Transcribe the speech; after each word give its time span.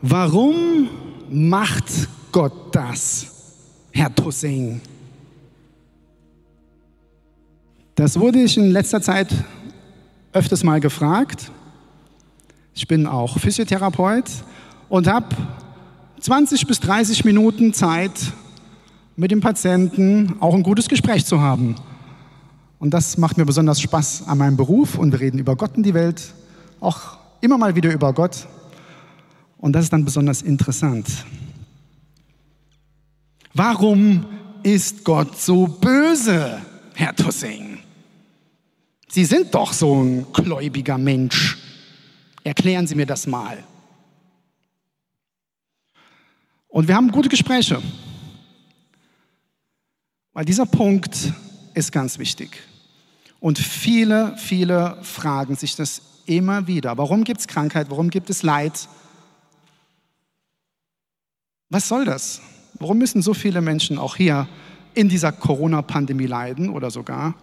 Warum 0.00 0.88
macht 1.28 2.08
Gott 2.30 2.52
das, 2.72 3.26
Herr 3.90 4.14
Tossing? 4.14 4.80
Das 7.96 8.18
wurde 8.18 8.40
ich 8.40 8.56
in 8.56 8.70
letzter 8.70 9.02
Zeit 9.02 9.26
öfters 10.32 10.62
mal 10.62 10.78
gefragt. 10.78 11.50
Ich 12.74 12.86
bin 12.86 13.08
auch 13.08 13.40
Physiotherapeut 13.40 14.30
und 14.88 15.08
habe 15.08 15.34
20 16.20 16.68
bis 16.68 16.78
30 16.78 17.24
Minuten 17.24 17.74
Zeit, 17.74 18.12
mit 19.16 19.32
dem 19.32 19.40
Patienten 19.40 20.36
auch 20.38 20.54
ein 20.54 20.62
gutes 20.62 20.88
Gespräch 20.88 21.26
zu 21.26 21.40
haben. 21.40 21.74
Und 22.78 22.94
das 22.94 23.18
macht 23.18 23.36
mir 23.36 23.44
besonders 23.44 23.80
Spaß 23.80 24.28
an 24.28 24.38
meinem 24.38 24.56
Beruf 24.56 24.96
und 24.96 25.10
wir 25.10 25.18
reden 25.18 25.40
über 25.40 25.56
Gott 25.56 25.76
und 25.76 25.82
die 25.82 25.94
Welt, 25.94 26.34
auch 26.78 27.18
immer 27.40 27.58
mal 27.58 27.74
wieder 27.74 27.92
über 27.92 28.12
Gott. 28.12 28.46
Und 29.58 29.72
das 29.72 29.84
ist 29.84 29.92
dann 29.92 30.04
besonders 30.04 30.42
interessant. 30.42 31.06
Warum 33.52 34.24
ist 34.62 35.04
Gott 35.04 35.38
so 35.38 35.66
böse, 35.66 36.62
Herr 36.94 37.14
Tussing? 37.14 37.78
Sie 39.08 39.24
sind 39.24 39.54
doch 39.54 39.72
so 39.72 40.02
ein 40.02 40.26
gläubiger 40.32 40.98
Mensch. 40.98 41.58
Erklären 42.44 42.86
Sie 42.86 42.94
mir 42.94 43.06
das 43.06 43.26
mal. 43.26 43.64
Und 46.68 46.86
wir 46.86 46.94
haben 46.94 47.10
gute 47.10 47.28
Gespräche, 47.28 47.82
weil 50.32 50.44
dieser 50.44 50.66
Punkt 50.66 51.32
ist 51.74 51.90
ganz 51.90 52.18
wichtig. 52.18 52.50
Und 53.40 53.58
viele, 53.58 54.36
viele 54.36 54.98
fragen 55.02 55.56
sich 55.56 55.74
das 55.74 56.02
immer 56.26 56.66
wieder. 56.66 56.96
Warum 56.98 57.24
gibt 57.24 57.40
es 57.40 57.48
Krankheit? 57.48 57.90
Warum 57.90 58.10
gibt 58.10 58.30
es 58.30 58.42
Leid? 58.42 58.88
Was 61.70 61.88
soll 61.88 62.04
das? 62.06 62.40
Warum 62.78 62.98
müssen 62.98 63.20
so 63.20 63.34
viele 63.34 63.60
Menschen 63.60 63.98
auch 63.98 64.16
hier 64.16 64.48
in 64.94 65.08
dieser 65.08 65.32
Corona-Pandemie 65.32 66.26
leiden 66.26 66.70
oder 66.70 66.90
sogar 66.90 67.34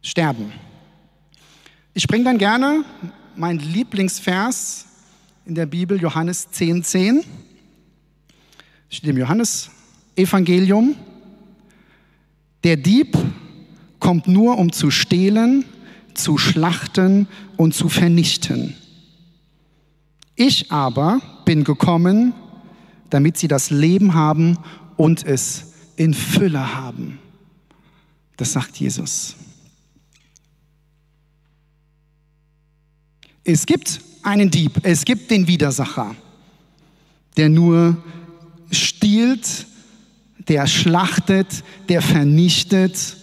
sterben? 0.00 0.52
Ich 1.92 2.06
bringe 2.06 2.24
dann 2.24 2.38
gerne 2.38 2.84
mein 3.36 3.58
Lieblingsvers 3.58 4.86
in 5.44 5.54
der 5.54 5.66
Bibel, 5.66 6.00
Johannes 6.00 6.48
10,10. 6.52 6.82
10. 6.82 7.24
Steht 8.88 9.10
im 9.10 9.18
Johannes-Evangelium. 9.18 10.94
Der 12.64 12.76
Dieb 12.76 13.18
kommt 13.98 14.26
nur, 14.26 14.56
um 14.56 14.72
zu 14.72 14.90
stehlen, 14.90 15.64
zu 16.14 16.38
schlachten 16.38 17.26
und 17.56 17.74
zu 17.74 17.88
vernichten. 17.88 18.74
Ich 20.34 20.72
aber 20.72 21.20
bin 21.44 21.64
gekommen, 21.64 22.34
damit 23.12 23.36
sie 23.36 23.46
das 23.46 23.68
Leben 23.68 24.14
haben 24.14 24.56
und 24.96 25.22
es 25.24 25.74
in 25.96 26.14
Fülle 26.14 26.74
haben. 26.74 27.18
Das 28.38 28.52
sagt 28.52 28.78
Jesus. 28.78 29.36
Es 33.44 33.66
gibt 33.66 34.00
einen 34.22 34.50
Dieb, 34.50 34.80
es 34.82 35.04
gibt 35.04 35.30
den 35.30 35.46
Widersacher, 35.46 36.16
der 37.36 37.50
nur 37.50 37.98
stiehlt, 38.70 39.66
der 40.48 40.66
schlachtet, 40.66 41.64
der 41.90 42.00
vernichtet 42.00 43.18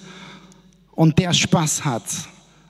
und 0.91 1.17
der 1.17 1.33
Spaß 1.33 1.83
hat 1.83 2.03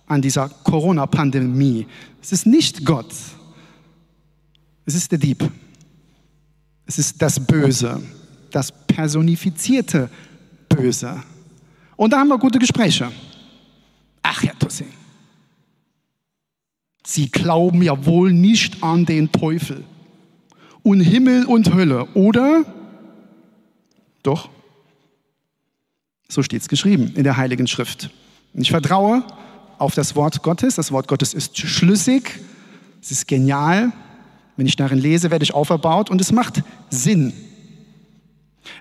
an 0.07 0.21
dieser 0.21 0.47
Corona-Pandemie. 0.47 1.85
Es 2.21 2.31
ist 2.31 2.45
nicht 2.45 2.85
Gott, 2.85 3.13
es 4.85 4.95
ist 4.95 5.11
der 5.11 5.19
Dieb. 5.19 5.43
Es 6.89 6.97
ist 6.97 7.21
das 7.21 7.39
Böse, 7.39 8.01
das 8.49 8.71
personifizierte 8.71 10.09
Böse. 10.67 11.21
Und 11.95 12.11
da 12.11 12.17
haben 12.17 12.29
wir 12.29 12.39
gute 12.39 12.57
Gespräche. 12.57 13.11
Ach, 14.23 14.41
Herr 14.41 14.57
Tussi, 14.57 14.85
Sie 17.05 17.29
glauben 17.29 17.83
ja 17.83 18.05
wohl 18.07 18.33
nicht 18.33 18.81
an 18.81 19.05
den 19.05 19.31
Teufel 19.31 19.83
und 20.81 21.01
Himmel 21.01 21.45
und 21.45 21.71
Hölle, 21.71 22.05
oder? 22.15 22.65
Doch. 24.23 24.49
So 26.27 26.41
steht 26.41 26.63
es 26.63 26.69
geschrieben 26.69 27.13
in 27.15 27.23
der 27.23 27.37
Heiligen 27.37 27.67
Schrift. 27.67 28.09
Ich 28.55 28.71
vertraue 28.71 29.23
auf 29.77 29.93
das 29.93 30.15
Wort 30.15 30.41
Gottes. 30.41 30.73
Das 30.73 30.91
Wort 30.91 31.07
Gottes 31.07 31.35
ist 31.35 31.55
schlüssig, 31.55 32.39
es 32.99 33.11
ist 33.11 33.27
genial, 33.27 33.91
wenn 34.59 34.67
ich 34.67 34.75
darin 34.75 34.99
lese, 34.99 35.31
werde 35.31 35.43
ich 35.43 35.53
auferbaut 35.53 36.09
und 36.09 36.19
es 36.19 36.33
macht 36.33 36.61
Sinn. 36.89 37.31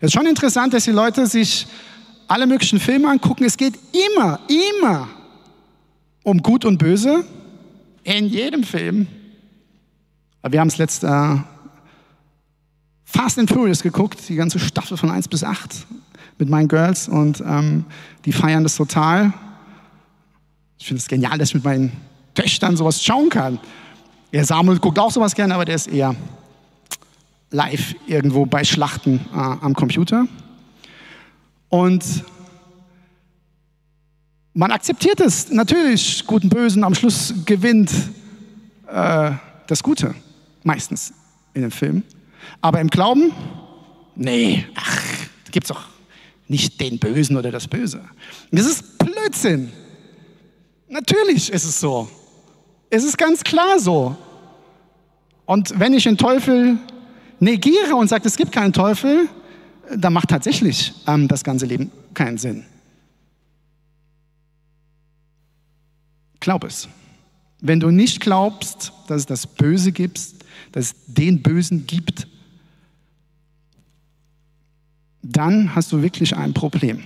Es 0.00 0.08
ist 0.08 0.12
schon 0.12 0.26
interessant, 0.26 0.74
dass 0.74 0.82
die 0.82 0.90
Leute 0.90 1.28
sich 1.28 1.68
alle 2.26 2.48
möglichen 2.48 2.80
Filme 2.80 3.08
angucken. 3.08 3.44
Es 3.44 3.56
geht 3.56 3.74
immer, 4.16 4.40
immer 4.74 5.08
um 6.24 6.42
Gut 6.42 6.64
und 6.64 6.78
Böse. 6.78 7.24
In 8.02 8.26
jedem 8.26 8.64
Film. 8.64 9.06
Wir 10.42 10.58
haben 10.58 10.66
es 10.66 10.78
letzte 10.78 11.06
äh, 11.06 11.38
Fast 13.04 13.38
and 13.38 13.48
Furious 13.48 13.80
geguckt, 13.80 14.18
die 14.28 14.34
ganze 14.34 14.58
Staffel 14.58 14.96
von 14.96 15.12
1 15.12 15.28
bis 15.28 15.44
8 15.44 15.86
mit 16.38 16.48
meinen 16.48 16.66
Girls 16.66 17.06
und 17.06 17.40
ähm, 17.40 17.84
die 18.24 18.32
feiern 18.32 18.64
das 18.64 18.74
total. 18.74 19.32
Ich 20.78 20.88
finde 20.88 21.00
es 21.00 21.06
genial, 21.06 21.38
dass 21.38 21.50
ich 21.50 21.54
mit 21.54 21.64
meinen 21.64 21.92
Töchtern 22.34 22.76
sowas 22.76 23.00
schauen 23.00 23.28
kann. 23.28 23.60
Der 24.32 24.44
Samuel 24.44 24.78
guckt 24.78 24.98
auch 24.98 25.10
sowas 25.10 25.34
gerne, 25.34 25.54
aber 25.54 25.64
der 25.64 25.76
ist 25.76 25.86
eher 25.86 26.14
live 27.50 27.94
irgendwo 28.06 28.44
bei 28.44 28.62
Schlachten 28.62 29.20
äh, 29.32 29.36
am 29.36 29.74
Computer. 29.74 30.26
Und 31.70 32.04
man 34.52 34.70
akzeptiert 34.70 35.20
es, 35.20 35.50
natürlich, 35.50 36.26
Guten, 36.26 36.48
Bösen, 36.48 36.84
am 36.84 36.94
Schluss 36.94 37.32
gewinnt 37.46 37.90
äh, 38.86 39.30
das 39.66 39.82
Gute, 39.82 40.14
meistens 40.62 41.12
in 41.54 41.62
dem 41.62 41.70
Film. 41.70 42.02
Aber 42.60 42.80
im 42.80 42.88
Glauben, 42.88 43.32
nee, 44.14 44.66
ach, 44.74 45.02
da 45.44 45.50
gibt 45.50 45.64
es 45.64 45.68
doch 45.68 45.84
nicht 46.48 46.80
den 46.80 46.98
Bösen 46.98 47.36
oder 47.36 47.50
das 47.50 47.68
Böse. 47.68 48.02
Das 48.50 48.66
ist 48.66 48.98
Blödsinn. 48.98 49.70
Natürlich 50.88 51.50
ist 51.50 51.64
es 51.64 51.80
so. 51.80 52.08
Es 52.90 53.04
ist 53.04 53.18
ganz 53.18 53.44
klar 53.44 53.78
so. 53.78 54.16
Und 55.46 55.78
wenn 55.78 55.92
ich 55.92 56.04
den 56.04 56.16
Teufel 56.16 56.78
negiere 57.40 57.94
und 57.96 58.08
sage, 58.08 58.26
es 58.26 58.36
gibt 58.36 58.52
keinen 58.52 58.72
Teufel, 58.72 59.28
dann 59.96 60.12
macht 60.12 60.28
tatsächlich 60.28 60.92
ähm, 61.06 61.28
das 61.28 61.44
ganze 61.44 61.66
Leben 61.66 61.90
keinen 62.14 62.38
Sinn. 62.38 62.64
Glaub 66.40 66.64
es. 66.64 66.88
Wenn 67.60 67.80
du 67.80 67.90
nicht 67.90 68.20
glaubst, 68.20 68.92
dass 69.08 69.20
es 69.20 69.26
das 69.26 69.46
Böse 69.46 69.92
gibt, 69.92 70.20
dass 70.72 70.86
es 70.86 70.94
den 71.06 71.42
Bösen 71.42 71.86
gibt, 71.86 72.26
dann 75.22 75.74
hast 75.74 75.92
du 75.92 76.02
wirklich 76.02 76.36
ein 76.36 76.54
Problem. 76.54 77.02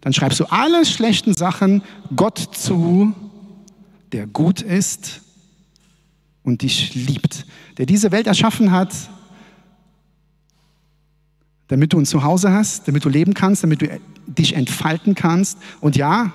Dann 0.00 0.12
schreibst 0.12 0.38
du 0.38 0.44
alle 0.46 0.84
schlechten 0.84 1.34
Sachen 1.34 1.82
Gott 2.14 2.38
zu, 2.38 3.12
der 4.12 4.26
gut 4.26 4.60
ist 4.60 5.22
und 6.42 6.62
dich 6.62 6.94
liebt, 6.94 7.46
der 7.78 7.86
diese 7.86 8.12
Welt 8.12 8.26
erschaffen 8.26 8.70
hat, 8.70 8.94
damit 11.68 11.92
du 11.92 11.98
ein 11.98 12.06
Zuhause 12.06 12.52
hast, 12.52 12.86
damit 12.86 13.04
du 13.04 13.08
leben 13.08 13.34
kannst, 13.34 13.62
damit 13.62 13.82
du 13.82 14.00
dich 14.26 14.54
entfalten 14.54 15.14
kannst. 15.14 15.58
Und 15.80 15.96
ja, 15.96 16.32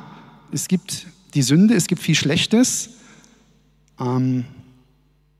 es 0.52 0.68
gibt 0.68 1.08
die 1.34 1.42
Sünde, 1.42 1.76
es 1.76 1.88
gibt 1.88 2.02
viel 2.02 2.16
Schlechtes. 2.16 2.90
Ähm, 4.00 4.46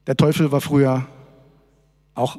der 0.08 0.16
Teufel 0.16 0.52
war 0.52 0.62
früher 0.62 1.06
auch 2.16 2.38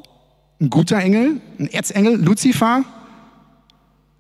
ein 0.60 0.70
guter 0.70 0.98
Engel, 0.98 1.40
ein 1.58 1.68
Erzengel, 1.68 2.16
Luzifer, 2.16 2.84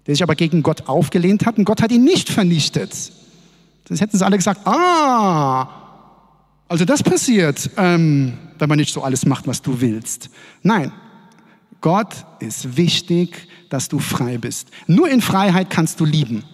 der 0.06 0.14
sich 0.14 0.22
aber 0.22 0.34
gegen 0.34 0.62
Gott 0.62 0.88
aufgelehnt 0.88 1.46
hat 1.46 1.56
und 1.56 1.64
Gott 1.64 1.80
hat 1.80 1.92
ihn 1.92 2.04
nicht 2.04 2.28
vernichtet. 2.28 3.12
Sonst 3.86 4.00
hätten 4.00 4.16
sie 4.16 4.24
alle 4.24 4.36
gesagt, 4.36 4.66
ah, 4.66 5.68
also 6.68 6.84
das 6.84 7.02
passiert, 7.02 7.70
ähm, 7.76 8.38
wenn 8.58 8.68
man 8.68 8.78
nicht 8.78 8.92
so 8.92 9.02
alles 9.02 9.26
macht, 9.26 9.46
was 9.46 9.60
du 9.60 9.80
willst. 9.80 10.30
Nein, 10.62 10.92
Gott 11.80 12.24
ist 12.38 12.76
wichtig, 12.76 13.48
dass 13.68 13.88
du 13.88 13.98
frei 13.98 14.38
bist. 14.38 14.68
Nur 14.86 15.10
in 15.10 15.20
Freiheit 15.20 15.68
kannst 15.68 16.00
du 16.00 16.04
lieben. 16.04 16.44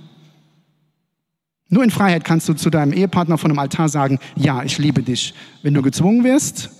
Nur 1.68 1.84
in 1.84 1.90
Freiheit 1.90 2.24
kannst 2.24 2.48
du 2.48 2.54
zu 2.54 2.70
deinem 2.70 2.92
Ehepartner 2.92 3.36
von 3.36 3.50
einem 3.50 3.58
Altar 3.58 3.88
sagen, 3.88 4.18
ja, 4.34 4.62
ich 4.62 4.78
liebe 4.78 5.02
dich. 5.02 5.34
Wenn 5.62 5.74
du 5.74 5.82
gezwungen 5.82 6.24
wirst, 6.24 6.70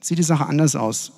sieht 0.00 0.18
die 0.18 0.22
Sache 0.22 0.46
anders 0.46 0.74
aus. 0.74 1.12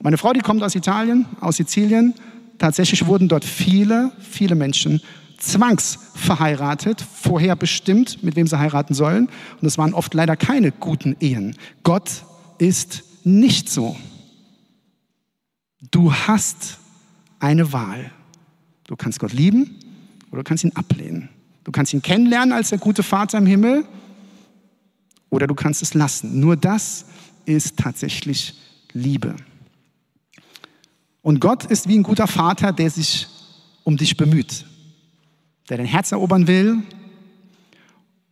Meine 0.00 0.18
Frau, 0.18 0.32
die 0.32 0.40
kommt 0.40 0.62
aus 0.62 0.74
Italien, 0.74 1.26
aus 1.40 1.56
Sizilien. 1.56 2.14
Tatsächlich 2.58 3.06
wurden 3.06 3.28
dort 3.28 3.44
viele, 3.44 4.12
viele 4.20 4.54
Menschen 4.54 5.00
zwangsverheiratet, 5.38 7.00
vorher 7.00 7.56
bestimmt, 7.56 8.22
mit 8.22 8.36
wem 8.36 8.46
sie 8.46 8.58
heiraten 8.58 8.94
sollen. 8.94 9.28
Und 9.60 9.66
es 9.66 9.78
waren 9.78 9.94
oft 9.94 10.14
leider 10.14 10.36
keine 10.36 10.72
guten 10.72 11.16
Ehen. 11.20 11.56
Gott 11.82 12.24
ist 12.58 13.04
nicht 13.24 13.70
so. 13.70 13.96
Du 15.90 16.12
hast 16.12 16.78
eine 17.38 17.72
Wahl. 17.72 18.10
Du 18.84 18.96
kannst 18.96 19.20
Gott 19.20 19.32
lieben 19.32 19.76
oder 20.30 20.42
du 20.42 20.48
kannst 20.48 20.64
ihn 20.64 20.74
ablehnen. 20.74 21.28
Du 21.64 21.72
kannst 21.72 21.92
ihn 21.92 22.02
kennenlernen 22.02 22.52
als 22.52 22.70
der 22.70 22.78
gute 22.78 23.02
Vater 23.02 23.38
im 23.38 23.46
Himmel 23.46 23.84
oder 25.30 25.46
du 25.46 25.54
kannst 25.54 25.82
es 25.82 25.94
lassen. 25.94 26.40
Nur 26.40 26.56
das 26.56 27.04
ist 27.44 27.76
tatsächlich 27.76 28.54
Liebe. 28.92 29.36
Und 31.22 31.40
Gott 31.40 31.66
ist 31.66 31.88
wie 31.88 31.98
ein 31.98 32.02
guter 32.02 32.26
Vater, 32.26 32.72
der 32.72 32.90
sich 32.90 33.26
um 33.84 33.96
dich 33.96 34.16
bemüht, 34.16 34.64
der 35.68 35.76
dein 35.76 35.86
Herz 35.86 36.12
erobern 36.12 36.46
will. 36.46 36.82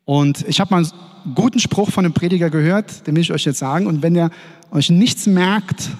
Und 0.04 0.46
ich 0.48 0.60
habe 0.60 0.74
mal 0.74 0.84
einen 0.84 1.34
guten 1.34 1.58
Spruch 1.58 1.90
von 1.90 2.04
einem 2.04 2.14
Prediger 2.14 2.50
gehört, 2.50 3.06
den 3.06 3.16
will 3.16 3.22
ich 3.22 3.32
euch 3.32 3.44
jetzt 3.44 3.58
sagen. 3.58 3.86
Und 3.86 4.02
wenn 4.02 4.14
ihr 4.14 4.30
euch 4.70 4.90
nichts 4.90 5.26
merkt 5.26 5.90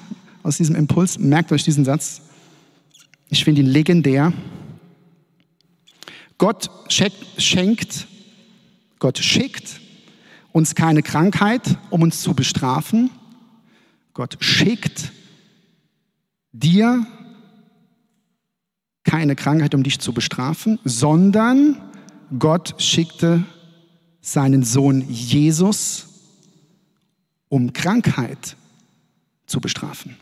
aus 0.43 0.57
diesem 0.57 0.77
Impuls, 0.77 1.19
merkt 1.19 1.53
euch 1.53 1.65
diesen 1.65 1.85
Satz. 1.85 2.23
Ich 3.29 3.45
finde 3.45 3.63
ihn 3.63 3.67
legendär. 3.67 4.33
Gott 6.39 6.71
schenkt, 6.89 8.07
Gott 8.99 9.19
schickt 9.19 9.81
uns 10.53 10.75
keine 10.75 11.03
Krankheit, 11.03 11.77
um 11.91 12.03
uns 12.03 12.23
zu 12.23 12.35
bestrafen. 12.35 13.11
Gott 14.15 14.37
schickt 14.41 15.13
dir 16.53 17.07
keine 19.07 19.37
Krankheit, 19.37 19.75
um 19.75 19.83
dich 19.83 19.99
zu 20.01 20.13
bestrafen, 20.13 20.79
sondern 20.85 21.81
Gott 22.39 22.75
schickte 22.79 23.45
seinen 24.21 24.65
Sohn 24.65 25.09
Jesus, 25.09 26.07
um 27.49 27.73
Krankheit 27.73 28.57
zu 29.47 29.61
bestrafen. 29.61 30.17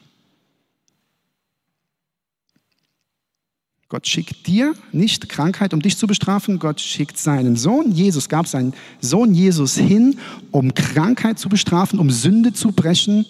Gott 3.89 4.07
schickt 4.07 4.47
dir 4.47 4.75
nicht 4.93 5.29
Krankheit, 5.29 5.73
um 5.73 5.81
dich 5.81 5.97
zu 5.97 6.07
bestrafen. 6.07 6.59
Gott 6.59 6.81
schickt 6.81 7.17
seinen 7.17 7.57
Sohn 7.57 7.93
Jesus, 7.93 8.29
gab 8.29 8.47
seinen 8.47 8.75
Sohn 9.01 9.35
Jesus 9.35 9.77
hin, 9.77 10.19
um 10.51 10.75
Krankheit 10.75 11.39
zu 11.39 11.49
bestrafen, 11.49 11.99
um 11.99 12.11
Sünde 12.11 12.53
zu 12.53 12.73
brechen, 12.73 13.25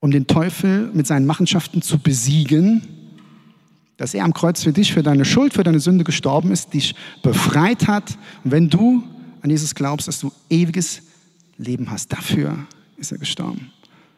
um 0.00 0.10
den 0.10 0.26
Teufel 0.26 0.90
mit 0.92 1.06
seinen 1.06 1.26
Machenschaften 1.26 1.82
zu 1.82 1.98
besiegen. 1.98 2.97
Dass 3.98 4.14
er 4.14 4.24
am 4.24 4.32
Kreuz 4.32 4.62
für 4.62 4.72
dich, 4.72 4.94
für 4.94 5.02
deine 5.02 5.26
Schuld, 5.26 5.52
für 5.52 5.64
deine 5.64 5.80
Sünde 5.80 6.04
gestorben 6.04 6.50
ist, 6.52 6.72
dich 6.72 6.94
befreit 7.22 7.86
hat. 7.86 8.16
Und 8.44 8.52
wenn 8.52 8.70
du 8.70 9.02
an 9.42 9.50
Jesus 9.50 9.74
glaubst, 9.74 10.08
dass 10.08 10.20
du 10.20 10.32
ewiges 10.48 11.02
Leben 11.58 11.90
hast, 11.90 12.12
dafür 12.12 12.56
ist 12.96 13.12
er 13.12 13.18
gestorben. 13.18 13.70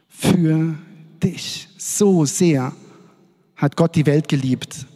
Für 0.08 0.74
dich. 1.22 1.68
So 1.78 2.24
sehr 2.24 2.72
hat 3.56 3.76
Gott 3.76 3.96
die 3.96 4.06
Welt 4.06 4.28
geliebt, 4.28 4.86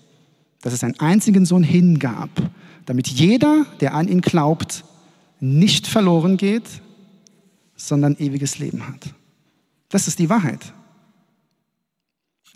dass 0.63 0.73
es 0.73 0.85
einen 0.85 0.99
einzigen 1.01 1.45
Sohn 1.45 1.63
hingab, 1.63 2.31
damit 2.87 3.09
jeder, 3.09 3.67
der 3.81 3.95
an 3.95 4.09
ihn 4.09 4.21
glaubt, 4.21 4.85
nicht 5.41 5.87
verloren 5.87 6.37
geht, 6.37 6.65
sondern 7.77 8.17
ewiges 8.17 8.59
Leben 8.59 8.87
hat. 8.87 9.15
Das 9.89 10.09
ist 10.09 10.19
die 10.19 10.31
Wahrheit. 10.31 10.73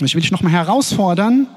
Und 0.00 0.06
ich 0.06 0.14
will 0.14 0.22
dich 0.22 0.30
nochmal 0.30 0.52
herausfordern, 0.52 1.48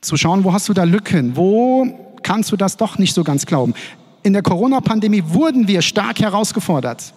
zu 0.00 0.16
schauen, 0.16 0.44
wo 0.44 0.52
hast 0.52 0.68
du 0.68 0.72
da 0.72 0.84
Lücken? 0.84 1.36
Wo 1.36 2.16
kannst 2.22 2.52
du 2.52 2.56
das 2.56 2.76
doch 2.76 2.98
nicht 2.98 3.14
so 3.14 3.24
ganz 3.24 3.46
glauben? 3.46 3.74
In 4.22 4.32
der 4.32 4.42
Corona-Pandemie 4.42 5.22
wurden 5.26 5.66
wir 5.68 5.82
stark 5.82 6.20
herausgefordert. 6.20 7.12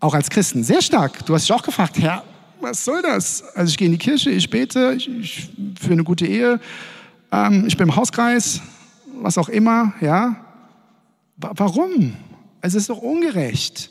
Auch 0.00 0.14
als 0.14 0.30
Christen. 0.30 0.64
Sehr 0.64 0.80
stark. 0.80 1.24
Du 1.26 1.34
hast 1.34 1.48
dich 1.48 1.52
auch 1.52 1.62
gefragt, 1.62 1.98
Herr, 1.98 2.22
was 2.60 2.84
soll 2.84 3.02
das? 3.02 3.42
Also 3.54 3.70
ich 3.70 3.78
gehe 3.78 3.86
in 3.86 3.92
die 3.92 3.98
Kirche, 3.98 4.30
ich 4.30 4.48
bete 4.48 4.94
ich, 4.96 5.08
ich, 5.08 5.50
für 5.80 5.92
eine 5.92 6.04
gute 6.04 6.26
Ehe, 6.26 6.60
ähm, 7.30 7.64
ich 7.66 7.76
bin 7.76 7.88
im 7.88 7.96
Hauskreis, 7.96 8.60
was 9.20 9.38
auch 9.38 9.48
immer, 9.48 9.92
ja. 10.00 10.36
Warum? 11.36 12.14
Es 12.60 12.74
ist 12.74 12.90
doch 12.90 12.98
ungerecht. 12.98 13.90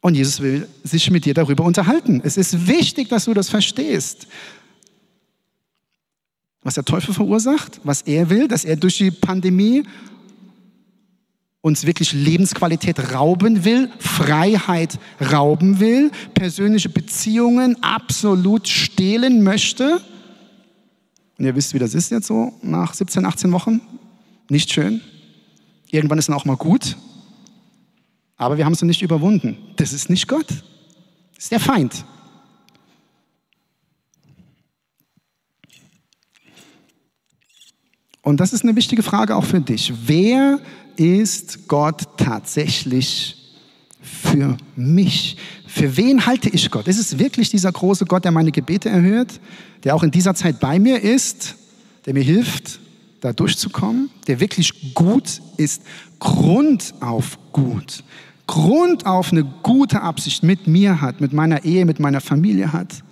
Und 0.00 0.14
Jesus 0.14 0.40
will 0.40 0.68
sich 0.84 1.10
mit 1.10 1.24
dir 1.24 1.34
darüber 1.34 1.64
unterhalten. 1.64 2.22
Es 2.24 2.36
ist 2.36 2.66
wichtig, 2.66 3.08
dass 3.08 3.24
du 3.24 3.34
das 3.34 3.50
verstehst. 3.50 4.26
Was 6.62 6.74
der 6.74 6.84
Teufel 6.84 7.14
verursacht, 7.14 7.80
was 7.84 8.02
er 8.02 8.30
will, 8.30 8.48
dass 8.48 8.64
er 8.64 8.76
durch 8.76 8.98
die 8.98 9.10
Pandemie 9.10 9.84
uns 11.60 11.86
wirklich 11.86 12.12
Lebensqualität 12.12 13.14
rauben 13.14 13.64
will, 13.64 13.90
Freiheit 13.98 14.98
rauben 15.20 15.80
will, 15.80 16.10
persönliche 16.34 16.88
Beziehungen 16.88 17.82
absolut 17.82 18.68
stehlen 18.68 19.42
möchte. 19.42 20.00
Und 21.36 21.44
ihr 21.44 21.54
wisst, 21.54 21.74
wie 21.74 21.78
das 21.78 21.94
ist 21.94 22.10
jetzt 22.10 22.26
so 22.26 22.52
nach 22.62 22.94
17, 22.94 23.24
18 23.24 23.52
Wochen. 23.52 23.80
Nicht 24.48 24.72
schön. 24.72 25.00
Irgendwann 25.90 26.18
ist 26.18 26.28
dann 26.28 26.36
auch 26.36 26.44
mal 26.44 26.56
gut. 26.56 26.96
Aber 28.36 28.56
wir 28.56 28.64
haben 28.64 28.72
es 28.72 28.80
noch 28.80 28.86
nicht 28.86 29.02
überwunden. 29.02 29.56
Das 29.76 29.92
ist 29.92 30.10
nicht 30.10 30.28
Gott. 30.28 30.48
Das 30.48 31.44
ist 31.44 31.52
der 31.52 31.60
Feind. 31.60 32.04
Und 38.28 38.40
das 38.40 38.52
ist 38.52 38.62
eine 38.62 38.76
wichtige 38.76 39.02
Frage 39.02 39.34
auch 39.34 39.44
für 39.46 39.58
dich. 39.58 39.90
Wer 40.04 40.60
ist 40.96 41.66
Gott 41.66 42.02
tatsächlich 42.18 43.56
für 44.02 44.58
mich? 44.76 45.38
Für 45.66 45.96
wen 45.96 46.26
halte 46.26 46.50
ich 46.50 46.70
Gott? 46.70 46.88
Ist 46.88 46.98
es 46.98 47.18
wirklich 47.18 47.48
dieser 47.48 47.72
große 47.72 48.04
Gott, 48.04 48.26
der 48.26 48.30
meine 48.30 48.52
Gebete 48.52 48.90
erhört, 48.90 49.40
der 49.82 49.94
auch 49.94 50.02
in 50.02 50.10
dieser 50.10 50.34
Zeit 50.34 50.60
bei 50.60 50.78
mir 50.78 51.00
ist, 51.00 51.54
der 52.04 52.12
mir 52.12 52.22
hilft, 52.22 52.80
da 53.22 53.32
durchzukommen, 53.32 54.10
der 54.26 54.40
wirklich 54.40 54.92
gut 54.92 55.40
ist, 55.56 55.80
Grund 56.18 56.92
auf 57.00 57.38
gut, 57.52 58.04
Grund 58.46 59.06
auf 59.06 59.32
eine 59.32 59.44
gute 59.62 60.02
Absicht 60.02 60.42
mit 60.42 60.66
mir 60.66 61.00
hat, 61.00 61.22
mit 61.22 61.32
meiner 61.32 61.64
Ehe, 61.64 61.86
mit 61.86 61.98
meiner 61.98 62.20
Familie 62.20 62.74
hat? 62.74 63.02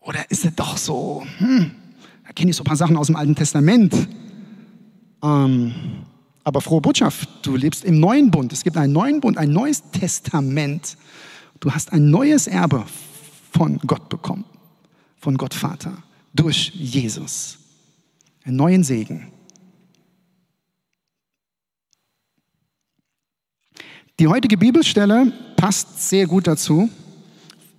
Oder 0.00 0.30
ist 0.30 0.46
es 0.46 0.54
doch 0.54 0.78
so, 0.78 1.26
hm, 1.36 1.72
kenne 2.38 2.50
ich 2.52 2.56
so 2.56 2.62
ein 2.62 2.66
paar 2.66 2.76
Sachen 2.76 2.96
aus 2.96 3.08
dem 3.08 3.16
Alten 3.16 3.34
Testament. 3.34 3.94
Ähm, 5.22 5.74
aber 6.44 6.60
frohe 6.60 6.80
Botschaft, 6.80 7.28
du 7.42 7.56
lebst 7.56 7.84
im 7.84 7.98
neuen 7.98 8.30
Bund. 8.30 8.52
Es 8.52 8.62
gibt 8.62 8.76
einen 8.76 8.92
neuen 8.92 9.20
Bund, 9.20 9.36
ein 9.36 9.50
neues 9.50 9.82
Testament. 9.90 10.96
Du 11.58 11.72
hast 11.72 11.92
ein 11.92 12.10
neues 12.10 12.46
Erbe 12.46 12.86
von 13.50 13.78
Gott 13.86 14.08
bekommen, 14.08 14.44
von 15.18 15.36
Gott 15.36 15.52
Vater, 15.52 15.92
durch 16.32 16.70
Jesus. 16.74 17.58
Einen 18.44 18.56
neuen 18.56 18.84
Segen. 18.84 19.26
Die 24.20 24.28
heutige 24.28 24.56
Bibelstelle 24.56 25.32
passt 25.56 26.08
sehr 26.08 26.26
gut 26.28 26.46
dazu. 26.46 26.88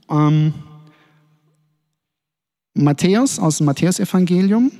Ähm, 0.09 0.53
Matthäus 2.73 3.39
aus 3.39 3.57
dem 3.57 3.65
Matthäusevangelium, 3.65 4.71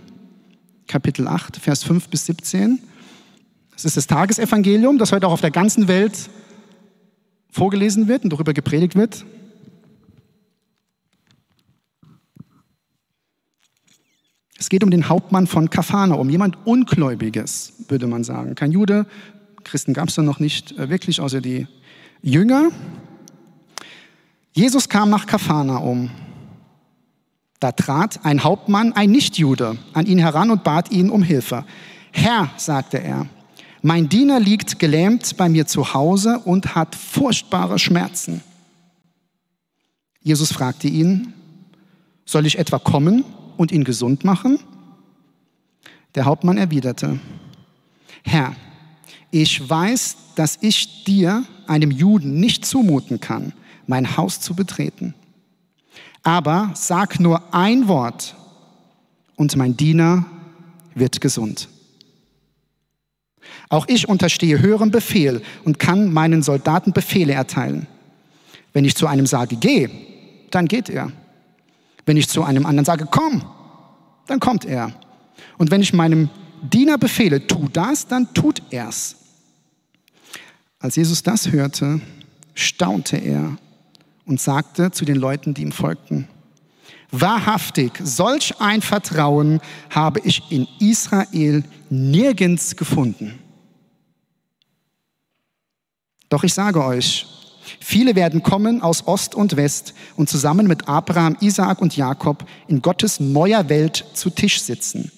Kapitel 0.88 1.27
8, 1.27 1.58
Vers 1.58 1.84
5 1.84 2.10
bis 2.10 2.25
17. 2.25 2.79
Es 3.75 3.86
ist 3.86 3.98
das 3.98 4.08
Tagesevangelium, 4.08 4.98
das 4.98 5.12
heute 5.12 5.27
auch 5.27 5.31
auf 5.31 5.41
der 5.41 5.51
ganzen 5.51 5.88
Welt 5.88 6.29
vorgelesen 7.51 8.08
wird 8.08 8.24
und 8.24 8.34
darüber 8.34 8.53
gepredigt 8.53 8.96
wird. 8.96 9.25
Es 14.58 14.67
geht 14.67 14.84
um 14.84 14.91
den 14.91 15.08
Hauptmann 15.08 15.48
von 15.48 15.69
Kafana, 15.69 16.15
um 16.15 16.29
jemand 16.29 16.58
Ungläubiges, 16.65 17.74
würde 17.88 18.08
man 18.08 18.24
sagen. 18.24 18.55
Kein 18.55 18.72
Jude, 18.72 19.05
Christen 19.63 19.93
gab 19.93 20.10
es 20.10 20.15
da 20.15 20.22
noch 20.22 20.39
nicht 20.39 20.77
äh, 20.77 20.89
wirklich, 20.89 21.22
außer 21.22 21.41
die 21.41 21.67
Jünger. 22.22 22.69
Jesus 24.51 24.89
kam 24.89 25.10
nach 25.10 25.25
Kafana 25.25 25.77
um. 25.77 26.12
Da 27.60 27.74
trat 27.74 28.25
ein 28.25 28.44
Hauptmann, 28.44 28.94
ein 28.94 29.12
Nichtjude, 29.12 29.78
an 29.94 30.06
ihn 30.06 30.20
heran 30.20 30.50
und 30.51 30.63
bat 30.63 30.92
ihn 30.92 31.10
um 31.10 31.24
Hilfe. 31.24 31.66
Herr, 32.12 32.50
sagte 32.58 33.01
er, 33.01 33.28
mein 33.82 34.10
Diener 34.10 34.39
liegt 34.39 34.80
gelähmt 34.80 35.38
bei 35.38 35.50
mir 35.50 35.68
zu 35.68 35.94
Hause 35.94 36.39
und 36.39 36.75
hat 36.75 36.96
furchtbare 36.96 37.80
Schmerzen. 37.80 38.42
Jesus 40.22 40.51
fragte 40.51 40.88
ihn, 40.88 41.34
soll 42.25 42.46
ich 42.46 42.60
etwa 42.60 42.80
kommen 42.80 43.24
und 43.58 43.72
ihn 43.72 43.84
gesund 43.84 44.24
machen? 44.24 44.60
Der 46.16 46.25
Hauptmann 46.25 46.58
erwiderte, 46.58 47.20
Herr, 48.24 48.56
ich 49.32 49.70
weiß, 49.70 50.18
dass 50.36 50.58
ich 50.62 51.04
dir, 51.04 51.44
einem 51.68 51.92
Juden, 51.92 52.39
nicht 52.39 52.66
zumuten 52.66 53.20
kann, 53.20 53.54
mein 53.86 54.18
Haus 54.18 54.42
zu 54.42 54.56
betreten. 54.56 55.13
Aber 56.24 56.72
sag 56.75 57.20
nur 57.20 57.53
ein 57.53 57.88
Wort 57.88 58.36
und 59.36 59.56
mein 59.56 59.77
Diener 59.77 60.25
wird 60.96 61.22
gesund. 61.22 61.70
Auch 63.70 63.88
ich 63.88 64.10
unterstehe 64.10 64.60
höherem 64.60 64.91
Befehl 64.91 65.41
und 65.63 65.79
kann 65.79 66.12
meinen 66.12 66.41
Soldaten 66.41 66.91
Befehle 66.91 67.34
erteilen. 67.34 67.88
Wenn 68.74 68.86
ich 68.86 68.96
zu 68.96 69.08
einem 69.08 69.25
sage, 69.25 69.56
geh, 69.56 69.89
dann 70.51 70.68
geht 70.68 70.89
er. 70.89 71.12
Wenn 72.06 72.18
ich 72.18 72.27
zu 72.27 72.44
einem 72.44 72.65
anderen 72.65 72.86
sage, 72.86 73.08
komm, 73.10 73.44
dann 74.27 74.39
kommt 74.39 74.65
er. 74.65 74.91
Und 75.58 75.72
wenn 75.72 75.82
ich 75.82 75.94
meinem 75.94 76.29
Diener 76.62 76.98
befehle, 76.98 77.46
tu 77.48 77.68
das, 77.72 78.08
dann 78.08 78.34
tut 78.34 78.62
er's. 78.72 79.15
Als 80.79 80.96
Jesus 80.96 81.24
das 81.24 81.51
hörte, 81.51 82.01
staunte 82.53 83.18
er 83.18 83.58
und 84.30 84.40
sagte 84.40 84.92
zu 84.92 85.04
den 85.04 85.18
Leuten, 85.18 85.54
die 85.54 85.64
ihm 85.64 85.72
folgten, 85.74 86.28
Wahrhaftig, 87.12 87.94
solch 88.04 88.62
ein 88.62 88.84
Vertrauen 88.84 89.62
habe 89.90 90.20
ich 90.24 90.44
in 90.52 90.68
Israel 90.80 91.64
nirgends 91.90 92.76
gefunden. 92.76 93.40
Doch 96.30 96.44
ich 96.44 96.54
sage 96.54 96.86
euch, 96.86 97.26
viele 97.80 98.16
werden 98.16 98.44
kommen 98.44 98.84
aus 98.84 99.08
Ost 99.08 99.34
und 99.34 99.56
West 99.56 99.96
und 100.18 100.30
zusammen 100.30 100.68
mit 100.68 100.88
Abraham, 100.88 101.36
Isaak 101.42 101.82
und 101.82 101.98
Jakob 101.98 102.48
in 102.68 102.84
Gottes 102.84 103.20
neuer 103.20 103.70
Welt 103.70 104.06
zu 104.14 104.30
Tisch 104.30 104.62
sitzen. 104.62 105.12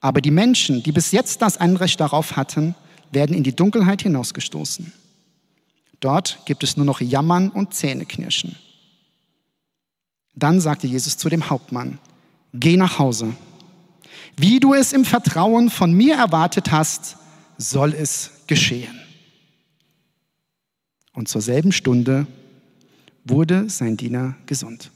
Aber 0.00 0.20
die 0.20 0.32
Menschen, 0.32 0.82
die 0.82 0.90
bis 0.90 1.12
jetzt 1.12 1.40
das 1.40 1.56
Anrecht 1.56 2.00
darauf 2.00 2.34
hatten, 2.34 2.74
werden 3.12 3.36
in 3.36 3.44
die 3.44 3.54
Dunkelheit 3.54 4.02
hinausgestoßen. 4.02 4.92
Dort 6.06 6.38
gibt 6.44 6.62
es 6.62 6.76
nur 6.76 6.86
noch 6.86 7.00
Jammern 7.00 7.50
und 7.50 7.74
Zähneknirschen. 7.74 8.54
Dann 10.36 10.60
sagte 10.60 10.86
Jesus 10.86 11.16
zu 11.16 11.28
dem 11.28 11.50
Hauptmann, 11.50 11.98
geh 12.54 12.76
nach 12.76 13.00
Hause. 13.00 13.34
Wie 14.36 14.60
du 14.60 14.72
es 14.72 14.92
im 14.92 15.04
Vertrauen 15.04 15.68
von 15.68 15.92
mir 15.92 16.14
erwartet 16.14 16.70
hast, 16.70 17.16
soll 17.58 17.92
es 17.92 18.30
geschehen. 18.46 19.00
Und 21.12 21.26
zur 21.26 21.40
selben 21.40 21.72
Stunde 21.72 22.28
wurde 23.24 23.68
sein 23.68 23.96
Diener 23.96 24.36
gesund. 24.46 24.92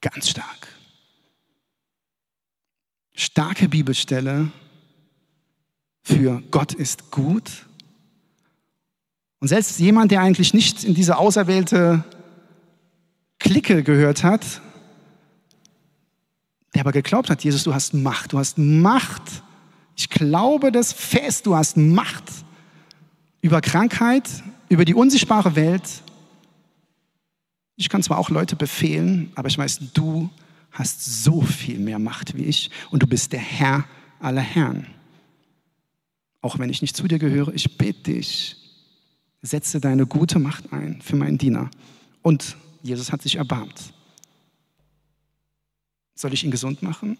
Ganz 0.00 0.30
stark. 0.30 0.68
Starke 3.14 3.68
Bibelstelle 3.68 4.50
für 6.02 6.42
Gott 6.50 6.72
ist 6.72 7.10
gut. 7.10 7.66
Und 9.44 9.48
selbst 9.48 9.78
jemand, 9.78 10.10
der 10.10 10.22
eigentlich 10.22 10.54
nicht 10.54 10.84
in 10.84 10.94
diese 10.94 11.18
auserwählte 11.18 12.02
Clique 13.38 13.82
gehört 13.82 14.24
hat, 14.24 14.62
der 16.74 16.80
aber 16.80 16.92
geglaubt 16.92 17.28
hat, 17.28 17.44
Jesus, 17.44 17.62
du 17.62 17.74
hast 17.74 17.92
Macht, 17.92 18.32
du 18.32 18.38
hast 18.38 18.56
Macht. 18.56 19.20
Ich 19.96 20.08
glaube 20.08 20.72
das 20.72 20.94
fest, 20.94 21.44
du 21.44 21.54
hast 21.54 21.76
Macht 21.76 22.24
über 23.42 23.60
Krankheit, 23.60 24.30
über 24.70 24.86
die 24.86 24.94
unsichtbare 24.94 25.54
Welt. 25.56 26.02
Ich 27.76 27.90
kann 27.90 28.02
zwar 28.02 28.16
auch 28.16 28.30
Leute 28.30 28.56
befehlen, 28.56 29.30
aber 29.34 29.48
ich 29.48 29.58
weiß, 29.58 29.78
du 29.92 30.30
hast 30.70 31.22
so 31.22 31.42
viel 31.42 31.78
mehr 31.78 31.98
Macht 31.98 32.34
wie 32.34 32.44
ich 32.44 32.70
und 32.90 33.02
du 33.02 33.06
bist 33.06 33.34
der 33.34 33.40
Herr 33.40 33.84
aller 34.20 34.40
Herren. 34.40 34.86
Auch 36.40 36.58
wenn 36.58 36.70
ich 36.70 36.80
nicht 36.80 36.96
zu 36.96 37.06
dir 37.06 37.18
gehöre, 37.18 37.52
ich 37.52 37.76
bete 37.76 38.04
dich, 38.04 38.63
setze 39.44 39.78
deine 39.78 40.06
gute 40.06 40.38
Macht 40.38 40.72
ein 40.72 41.00
für 41.02 41.16
meinen 41.16 41.36
Diener. 41.36 41.70
Und 42.22 42.56
Jesus 42.82 43.12
hat 43.12 43.22
sich 43.22 43.36
erbarmt. 43.36 43.92
Soll 46.14 46.32
ich 46.32 46.44
ihn 46.44 46.50
gesund 46.50 46.82
machen? 46.82 47.18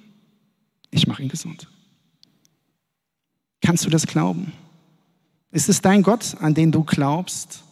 Ich 0.90 1.06
mache 1.06 1.22
ihn 1.22 1.28
gesund. 1.28 1.68
Kannst 3.60 3.84
du 3.84 3.90
das 3.90 4.06
glauben? 4.06 4.52
Ist 5.50 5.68
es 5.68 5.82
dein 5.82 6.02
Gott, 6.02 6.36
an 6.40 6.54
den 6.54 6.72
du 6.72 6.82
glaubst? 6.82 7.62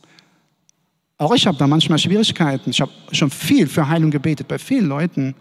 Auch 1.17 1.35
ich 1.35 1.47
habe 1.47 1.57
da 1.57 1.67
manchmal 1.67 1.99
Schwierigkeiten. 1.99 2.71
Ich 2.71 2.81
habe 2.81 2.93
schon 3.13 3.31
viel 3.31 3.67
für 3.67 3.89
Heilung 3.89 4.11
gebetet 4.11 4.49
bei 4.49 4.59
vielen 4.59 4.87
Leuten. 4.87 5.35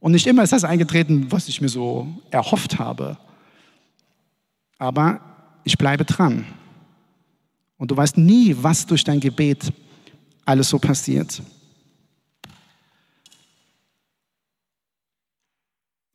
Und 0.00 0.12
nicht 0.12 0.26
immer 0.26 0.42
ist 0.42 0.52
das 0.52 0.64
eingetreten, 0.64 1.30
was 1.30 1.48
ich 1.48 1.60
mir 1.60 1.68
so 1.68 2.08
erhofft 2.30 2.78
habe. 2.78 3.18
Aber 4.78 5.20
ich 5.64 5.76
bleibe 5.76 6.04
dran. 6.04 6.46
Und 7.84 7.90
du 7.90 7.98
weißt 7.98 8.16
nie, 8.16 8.56
was 8.62 8.86
durch 8.86 9.04
dein 9.04 9.20
Gebet 9.20 9.70
alles 10.46 10.70
so 10.70 10.78
passiert. 10.78 11.42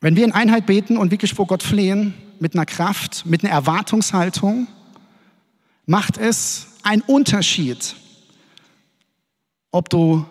Wenn 0.01 0.15
wir 0.15 0.25
in 0.25 0.31
Einheit 0.31 0.65
beten 0.65 0.97
und 0.97 1.11
wirklich 1.11 1.35
vor 1.35 1.45
Gott 1.45 1.61
flehen, 1.61 2.15
mit 2.39 2.55
einer 2.55 2.65
Kraft, 2.65 3.27
mit 3.27 3.43
einer 3.43 3.53
Erwartungshaltung, 3.53 4.65
macht 5.85 6.17
es 6.17 6.69
einen 6.81 7.03
Unterschied, 7.03 7.95
ob 9.69 9.91
du 9.91 10.25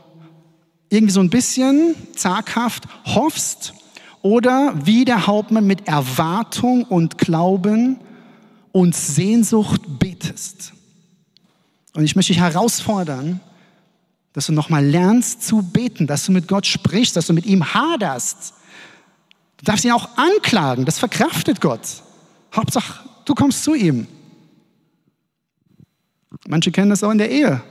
irgendwie 0.89 1.13
so 1.13 1.21
ein 1.21 1.31
bisschen 1.31 1.95
zaghaft 2.17 2.89
hoffst 3.05 3.75
oder 4.23 4.75
wie 4.85 5.05
der 5.05 5.29
Hauptmann 5.29 5.69
mit 5.69 5.87
Erwartung 5.87 6.83
und 6.83 7.17
Glauben 7.17 8.01
und 8.73 8.97
Sehnsucht 8.97 9.83
betest. 10.01 10.58
Und 11.99 12.05
ich 12.05 12.15
möchte 12.15 12.33
dich 12.33 12.41
herausfordern, 12.41 13.41
dass 14.33 14.47
du 14.47 14.53
nochmal 14.53 14.87
lernst 14.87 15.43
zu 15.43 15.63
beten, 15.63 16.07
dass 16.07 16.25
du 16.25 16.31
mit 16.31 16.47
Gott 16.47 16.65
sprichst, 16.65 17.17
dass 17.17 17.27
du 17.27 17.33
mit 17.33 17.45
ihm 17.45 17.75
haderst, 17.75 18.55
Du 19.59 19.65
darfst 19.65 19.85
ihn 19.85 19.91
auch 19.91 20.17
anklagen, 20.17 20.85
das 20.85 20.99
verkraftet 20.99 21.61
Gott. 21.61 22.03
Hauptsache, 22.55 23.09
du 23.25 23.35
kommst 23.35 23.65
zu 23.65 23.75
ihm. 23.75 24.07
Manche 26.47 26.71
kennen 26.71 26.91
das 26.91 27.03
auch 27.03 27.11
in 27.11 27.19
der 27.19 27.31
Ehe. 27.31 27.63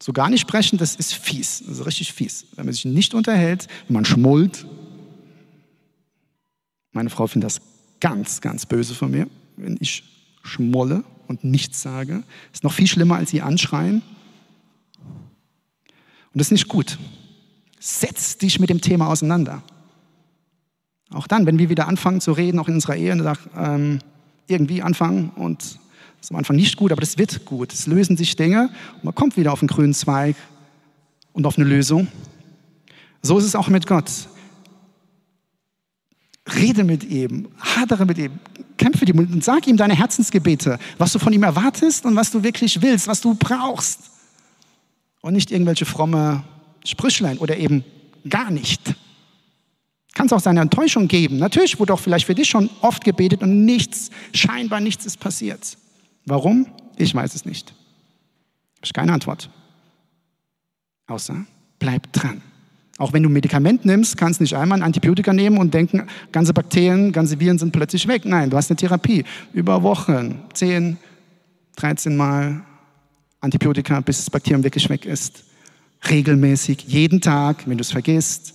So 0.00 0.12
gar 0.12 0.28
nicht 0.28 0.40
sprechen, 0.40 0.78
das 0.78 0.96
ist 0.96 1.14
fies, 1.14 1.62
das 1.64 1.78
ist 1.78 1.86
richtig 1.86 2.12
fies. 2.12 2.46
Wenn 2.56 2.64
man 2.64 2.74
sich 2.74 2.84
nicht 2.84 3.14
unterhält, 3.14 3.68
wenn 3.86 3.94
man 3.94 4.04
schmollt. 4.04 4.66
Meine 6.90 7.08
Frau 7.08 7.28
findet 7.28 7.46
das 7.46 7.60
ganz, 8.00 8.40
ganz 8.40 8.66
böse 8.66 8.94
von 8.94 9.12
mir, 9.12 9.28
wenn 9.56 9.76
ich 9.80 10.02
schmolle 10.42 11.04
und 11.32 11.44
nichts 11.44 11.82
sage. 11.82 12.22
Das 12.50 12.58
ist 12.58 12.64
noch 12.64 12.72
viel 12.72 12.86
schlimmer, 12.86 13.16
als 13.16 13.30
sie 13.30 13.42
anschreien. 13.42 14.02
Und 16.32 16.38
das 16.38 16.48
ist 16.48 16.52
nicht 16.52 16.68
gut. 16.68 16.98
Setz 17.80 18.38
dich 18.38 18.60
mit 18.60 18.70
dem 18.70 18.80
Thema 18.80 19.08
auseinander. 19.08 19.62
Auch 21.10 21.26
dann, 21.26 21.46
wenn 21.46 21.58
wir 21.58 21.68
wieder 21.68 21.88
anfangen 21.88 22.20
zu 22.20 22.32
reden, 22.32 22.58
auch 22.58 22.68
in 22.68 22.74
unserer 22.74 22.96
Ehe, 22.96 23.12
und 23.12 23.38
ähm, 23.56 23.98
irgendwie 24.46 24.82
anfangen 24.82 25.30
und 25.30 25.62
das 25.62 26.28
ist 26.28 26.30
am 26.30 26.36
Anfang 26.36 26.56
nicht 26.56 26.76
gut, 26.76 26.92
aber 26.92 27.00
das 27.00 27.18
wird 27.18 27.44
gut. 27.44 27.72
Es 27.72 27.86
lösen 27.86 28.16
sich 28.16 28.36
Dinge 28.36 28.70
und 28.96 29.04
man 29.04 29.14
kommt 29.14 29.36
wieder 29.36 29.52
auf 29.52 29.60
einen 29.60 29.68
grünen 29.68 29.92
Zweig 29.92 30.36
und 31.32 31.46
auf 31.46 31.58
eine 31.58 31.66
Lösung. 31.66 32.06
So 33.22 33.38
ist 33.38 33.44
es 33.44 33.56
auch 33.56 33.68
mit 33.68 33.86
Gott. 33.86 34.28
Rede 36.46 36.84
mit 36.84 37.04
ihm, 37.04 37.48
hadere 37.58 38.04
mit 38.04 38.18
ihm, 38.18 38.32
kämpfe 38.76 39.00
mit 39.00 39.10
ihm 39.10 39.18
und 39.18 39.44
sag 39.44 39.66
ihm 39.66 39.76
deine 39.76 39.94
Herzensgebete, 39.94 40.78
was 40.98 41.12
du 41.12 41.18
von 41.18 41.32
ihm 41.32 41.44
erwartest 41.44 42.04
und 42.04 42.16
was 42.16 42.30
du 42.30 42.42
wirklich 42.42 42.82
willst, 42.82 43.06
was 43.06 43.20
du 43.20 43.34
brauchst. 43.34 44.10
Und 45.20 45.34
nicht 45.34 45.52
irgendwelche 45.52 45.84
fromme 45.84 46.42
Sprüchlein 46.84 47.38
oder 47.38 47.56
eben 47.56 47.84
gar 48.28 48.50
nicht. 48.50 48.94
Kann 50.14 50.26
es 50.26 50.32
auch 50.32 50.40
seine 50.40 50.60
Enttäuschung 50.60 51.08
geben. 51.08 51.38
Natürlich 51.38 51.78
wurde 51.78 51.94
auch 51.94 52.00
vielleicht 52.00 52.26
für 52.26 52.34
dich 52.34 52.48
schon 52.48 52.68
oft 52.80 53.04
gebetet 53.04 53.42
und 53.42 53.64
nichts, 53.64 54.10
scheinbar 54.34 54.80
nichts 54.80 55.06
ist 55.06 55.20
passiert. 55.20 55.78
Warum? 56.26 56.66
Ich 56.96 57.14
weiß 57.14 57.34
es 57.34 57.44
nicht. 57.44 57.72
Ich 58.82 58.92
keine 58.92 59.12
Antwort. 59.12 59.48
Außer 61.06 61.46
bleib 61.78 62.12
dran. 62.12 62.42
Auch 62.98 63.12
wenn 63.12 63.22
du 63.22 63.28
ein 63.28 63.32
Medikament 63.32 63.84
nimmst, 63.84 64.16
kannst 64.16 64.40
du 64.40 64.44
nicht 64.44 64.54
einmal 64.54 64.78
ein 64.78 64.82
Antibiotika 64.82 65.32
nehmen 65.32 65.56
und 65.58 65.72
denken, 65.72 66.06
ganze 66.30 66.52
Bakterien, 66.52 67.10
ganze 67.10 67.40
Viren 67.40 67.58
sind 67.58 67.72
plötzlich 67.72 68.06
weg. 68.06 68.24
Nein, 68.24 68.50
du 68.50 68.56
hast 68.56 68.70
eine 68.70 68.76
Therapie 68.76 69.24
über 69.54 69.82
Wochen, 69.82 70.42
10, 70.52 70.98
13 71.76 72.16
Mal 72.16 72.62
Antibiotika, 73.40 74.00
bis 74.00 74.18
das 74.18 74.30
Bakterium 74.30 74.62
wirklich 74.62 74.88
weg 74.90 75.06
ist. 75.06 75.44
Regelmäßig, 76.08 76.84
jeden 76.86 77.20
Tag, 77.20 77.66
wenn 77.66 77.78
du 77.78 77.82
es 77.82 77.92
vergisst, 77.92 78.54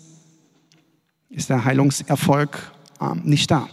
ist 1.29 1.50
der 1.50 1.65
Heilungserfolg 1.65 2.72
ähm, 3.01 3.22
nicht 3.24 3.50
da. 3.50 3.67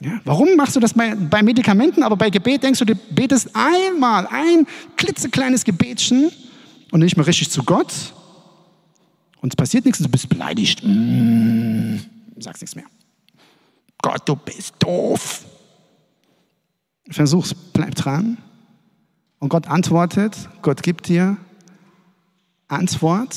Ja, 0.00 0.20
warum 0.24 0.54
machst 0.56 0.76
du 0.76 0.80
das 0.80 0.94
bei, 0.94 1.16
bei, 1.16 1.42
Medikamenten, 1.42 2.04
aber 2.04 2.16
bei 2.16 2.30
Gebet 2.30 2.62
denkst 2.62 2.78
du, 2.78 2.84
du 2.84 2.94
betest 2.94 3.50
einmal 3.54 4.28
ein 4.28 4.64
klitzekleines 4.96 5.64
Gebetchen 5.64 6.30
und 6.92 7.00
nicht 7.00 7.16
mehr 7.16 7.26
richtig 7.26 7.50
zu 7.50 7.64
Gott 7.64 7.92
und 9.40 9.52
es 9.52 9.56
passiert 9.56 9.84
nichts 9.84 10.00
du 10.00 10.08
bist 10.08 10.28
beleidigt. 10.28 10.82
Mm, 10.84 11.96
sagst 12.38 12.62
nichts 12.62 12.74
mehr. 12.76 12.86
Gott, 14.02 14.22
du 14.26 14.36
bist 14.36 14.74
doof. 14.78 15.44
Versuch's, 17.08 17.54
bleib 17.54 17.94
dran. 17.94 18.38
Und 19.38 19.48
Gott 19.48 19.66
antwortet, 19.68 20.36
Gott 20.62 20.82
gibt 20.82 21.08
dir 21.08 21.36
Antwort, 22.66 23.36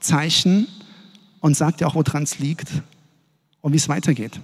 Zeichen 0.00 0.68
und 1.40 1.56
sagt 1.56 1.80
dir 1.80 1.86
auch, 1.86 1.94
woran 1.94 2.22
es 2.22 2.38
liegt 2.38 2.68
und 3.60 3.72
wie 3.72 3.78
es 3.78 3.88
weitergeht. 3.88 4.38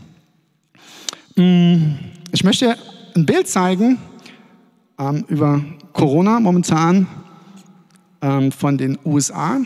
Mm, 1.36 1.94
ich 2.32 2.44
möchte 2.44 2.76
ein 3.14 3.26
Bild 3.26 3.46
zeigen 3.48 3.98
ähm, 4.98 5.24
über 5.28 5.62
Corona 5.92 6.40
momentan. 6.40 7.06
ähm, 8.22 8.52
von 8.52 8.78
den 8.78 8.98
USA. 9.04 9.60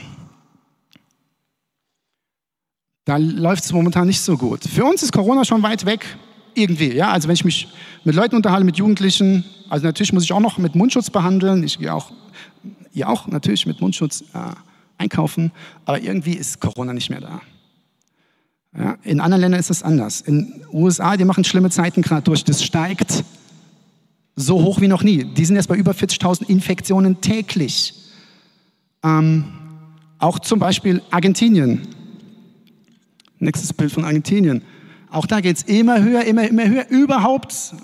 Da 3.04 3.16
läuft 3.16 3.64
es 3.64 3.72
momentan 3.72 4.06
nicht 4.06 4.20
so 4.20 4.36
gut. 4.36 4.64
Für 4.64 4.84
uns 4.84 5.02
ist 5.02 5.12
Corona 5.12 5.44
schon 5.44 5.62
weit 5.62 5.86
weg, 5.86 6.04
irgendwie. 6.54 6.92
Ja? 6.94 7.10
Also 7.10 7.28
wenn 7.28 7.34
ich 7.34 7.44
mich 7.44 7.68
mit 8.04 8.14
Leuten 8.14 8.36
unterhalte, 8.36 8.64
mit 8.64 8.76
Jugendlichen, 8.76 9.44
also 9.68 9.86
natürlich 9.86 10.12
muss 10.12 10.24
ich 10.24 10.32
auch 10.32 10.40
noch 10.40 10.58
mit 10.58 10.74
Mundschutz 10.74 11.10
behandeln. 11.10 11.62
Ich 11.62 11.78
gehe 11.78 11.92
auch, 11.92 12.12
ihr 12.92 13.08
auch 13.08 13.26
natürlich 13.26 13.66
mit 13.66 13.80
Mundschutz 13.80 14.22
äh, 14.34 14.38
einkaufen, 14.98 15.52
aber 15.84 16.00
irgendwie 16.00 16.34
ist 16.34 16.60
Corona 16.60 16.92
nicht 16.92 17.10
mehr 17.10 17.20
da. 17.20 17.40
Ja? 18.76 18.96
In 19.02 19.20
anderen 19.20 19.40
Ländern 19.40 19.60
ist 19.60 19.70
es 19.70 19.82
anders. 19.82 20.20
In 20.20 20.46
den 20.46 20.64
USA, 20.72 21.16
die 21.16 21.24
machen 21.24 21.44
schlimme 21.44 21.70
Zeiten 21.70 22.02
gerade 22.02 22.22
durch. 22.22 22.44
Das 22.44 22.62
steigt 22.62 23.24
so 24.36 24.62
hoch 24.62 24.80
wie 24.80 24.88
noch 24.88 25.02
nie. 25.02 25.24
Die 25.24 25.44
sind 25.44 25.56
jetzt 25.56 25.68
bei 25.68 25.76
über 25.76 25.92
40.000 25.92 26.48
Infektionen 26.48 27.20
täglich. 27.20 27.94
Ähm, 29.02 29.44
auch 30.18 30.38
zum 30.38 30.58
Beispiel 30.58 31.02
Argentinien. 31.10 31.86
Nächstes 33.40 33.72
Bild 33.72 33.90
von 33.90 34.04
Argentinien. 34.04 34.62
Auch 35.10 35.26
da 35.26 35.40
geht 35.40 35.56
es 35.56 35.62
immer 35.64 36.02
höher, 36.02 36.24
immer, 36.24 36.46
immer 36.46 36.68
höher. 36.68 36.88
Überhaupt 36.88 37.74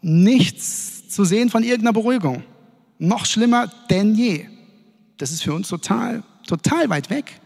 nichts 0.00 1.08
zu 1.08 1.24
sehen 1.24 1.50
von 1.50 1.62
irgendeiner 1.62 1.92
Beruhigung. 1.92 2.44
Noch 2.98 3.26
schlimmer 3.26 3.70
denn 3.90 4.14
je. 4.14 4.46
Das 5.16 5.32
ist 5.32 5.42
für 5.42 5.54
uns 5.54 5.68
total, 5.68 6.22
total 6.46 6.90
weit 6.90 7.10
weg. 7.10 7.40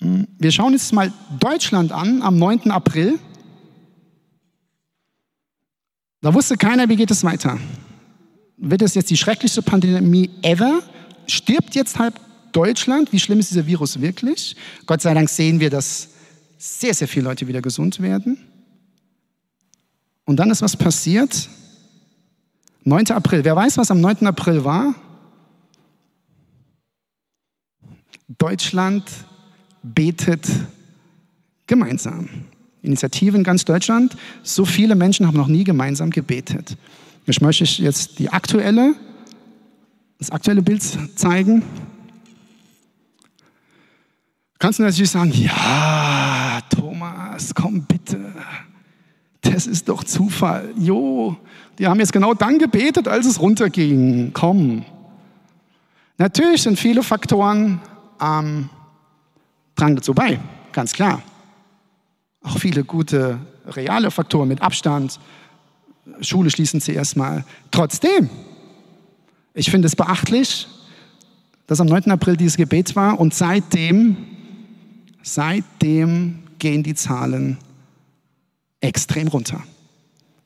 Hm, 0.00 0.26
wir 0.38 0.50
schauen 0.50 0.72
uns 0.72 0.92
mal 0.92 1.12
Deutschland 1.38 1.92
an 1.92 2.20
am 2.20 2.38
9. 2.38 2.70
April. 2.70 3.18
Da 6.20 6.34
wusste 6.34 6.56
keiner, 6.56 6.88
wie 6.88 6.96
geht 6.96 7.10
es 7.10 7.22
weiter. 7.22 7.58
Wird 8.56 8.82
es 8.82 8.94
jetzt 8.94 9.10
die 9.10 9.16
schrecklichste 9.16 9.62
Pandemie 9.62 10.30
ever? 10.42 10.82
Stirbt 11.26 11.74
jetzt 11.74 11.98
halb 11.98 12.18
Deutschland? 12.52 13.12
Wie 13.12 13.20
schlimm 13.20 13.40
ist 13.40 13.50
dieser 13.50 13.66
Virus 13.66 14.00
wirklich? 14.00 14.56
Gott 14.86 15.02
sei 15.02 15.14
Dank 15.14 15.28
sehen 15.28 15.60
wir, 15.60 15.70
dass 15.70 16.13
sehr, 16.64 16.94
sehr 16.94 17.08
viele 17.08 17.26
Leute 17.26 17.46
wieder 17.46 17.60
gesund 17.60 18.00
werden. 18.00 18.38
Und 20.24 20.36
dann 20.36 20.50
ist 20.50 20.62
was 20.62 20.76
passiert. 20.76 21.50
9. 22.84 23.10
April. 23.10 23.44
Wer 23.44 23.54
weiß, 23.54 23.76
was 23.76 23.90
am 23.90 24.00
9. 24.00 24.26
April 24.26 24.64
war? 24.64 24.94
Deutschland 28.38 29.04
betet 29.82 30.48
gemeinsam. 31.66 32.30
Initiative 32.80 33.36
in 33.36 33.44
ganz 33.44 33.66
Deutschland. 33.66 34.16
So 34.42 34.64
viele 34.64 34.94
Menschen 34.94 35.26
haben 35.26 35.36
noch 35.36 35.48
nie 35.48 35.64
gemeinsam 35.64 36.08
gebetet. 36.08 36.78
Ich 37.26 37.42
möchte 37.42 37.64
jetzt 37.64 38.18
die 38.18 38.30
aktuelle, 38.30 38.94
das 40.18 40.30
aktuelle 40.30 40.62
Bild 40.62 40.82
zeigen. 41.14 41.62
Kannst 44.58 44.78
du 44.78 44.82
natürlich 44.82 45.10
sagen, 45.10 45.30
ja, 45.30 46.43
Thomas, 47.34 47.52
komm 47.52 47.82
bitte. 47.82 48.32
Das 49.40 49.66
ist 49.66 49.88
doch 49.88 50.04
Zufall. 50.04 50.72
Jo, 50.78 51.36
die 51.80 51.86
haben 51.88 51.98
jetzt 51.98 52.12
genau 52.12 52.32
dann 52.32 52.58
gebetet, 52.58 53.08
als 53.08 53.26
es 53.26 53.40
runterging. 53.40 54.30
Komm. 54.32 54.84
Natürlich 56.16 56.62
sind 56.62 56.78
viele 56.78 57.02
Faktoren 57.02 57.80
ähm, 58.20 58.70
tragen 59.74 59.96
dazu 59.96 60.14
bei, 60.14 60.38
ganz 60.70 60.92
klar. 60.92 61.22
Auch 62.44 62.58
viele 62.58 62.84
gute 62.84 63.40
reale 63.66 64.12
Faktoren 64.12 64.46
mit 64.46 64.62
Abstand. 64.62 65.18
Schule 66.20 66.50
schließen 66.50 66.78
sie 66.78 66.92
erstmal. 66.92 67.44
Trotzdem, 67.72 68.30
ich 69.54 69.72
finde 69.72 69.86
es 69.86 69.96
beachtlich, 69.96 70.68
dass 71.66 71.80
am 71.80 71.88
9. 71.88 72.12
April 72.12 72.36
dieses 72.36 72.56
Gebet 72.56 72.94
war 72.94 73.18
und 73.18 73.34
seitdem, 73.34 74.16
seitdem 75.22 76.43
gehen 76.64 76.82
die 76.82 76.94
Zahlen 76.94 77.58
extrem 78.80 79.28
runter. 79.28 79.62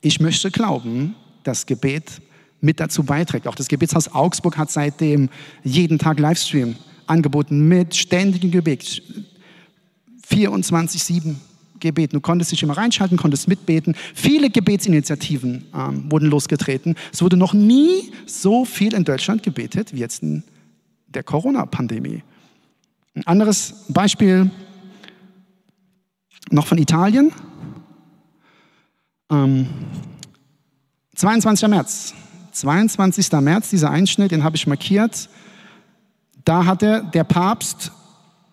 Ich 0.01 0.19
möchte 0.19 0.51
glauben, 0.51 1.15
dass 1.43 1.65
Gebet 1.65 2.21
mit 2.59 2.81
dazu 2.81 3.03
beiträgt. 3.03 3.47
Auch 3.47 3.55
das 3.55 3.69
Gebetshaus 3.69 4.13
Augsburg 4.13 4.57
hat 4.57 4.69
seitdem 4.69 5.29
jeden 5.63 5.97
Tag 5.97 6.19
Livestream 6.19 6.75
angeboten 7.07 7.69
mit 7.69 7.95
ständigem 7.95 8.51
Gebet. 8.51 9.01
24-7 10.29 11.35
Gebet. 11.79 12.11
Du 12.11 12.19
konntest 12.19 12.51
dich 12.51 12.63
immer 12.63 12.75
reinschalten, 12.75 13.17
konntest 13.17 13.47
mitbeten. 13.47 13.95
Viele 14.13 14.49
Gebetsinitiativen 14.49 15.67
ähm, 15.73 16.11
wurden 16.11 16.29
losgetreten. 16.29 16.95
Es 17.13 17.21
wurde 17.21 17.37
noch 17.37 17.53
nie 17.53 18.11
so 18.25 18.65
viel 18.65 18.93
in 18.93 19.05
Deutschland 19.05 19.41
gebetet 19.41 19.93
wie 19.93 19.99
jetzt 19.99 20.21
in 20.21 20.43
der 21.07 21.23
Corona-Pandemie. 21.23 22.23
Ein 23.15 23.25
anderes 23.25 23.85
Beispiel 23.87 24.51
noch 26.51 26.67
von 26.67 26.77
Italien. 26.77 27.31
Ähm, 29.29 29.67
22. 31.15 31.67
März. 31.67 32.13
22. 32.51 33.31
März, 33.33 33.69
dieser 33.69 33.91
Einschnitt, 33.91 34.31
den 34.31 34.43
habe 34.43 34.55
ich 34.55 34.67
markiert. 34.67 35.29
Da 36.45 36.65
hatte 36.65 37.05
der 37.13 37.23
Papst 37.23 37.91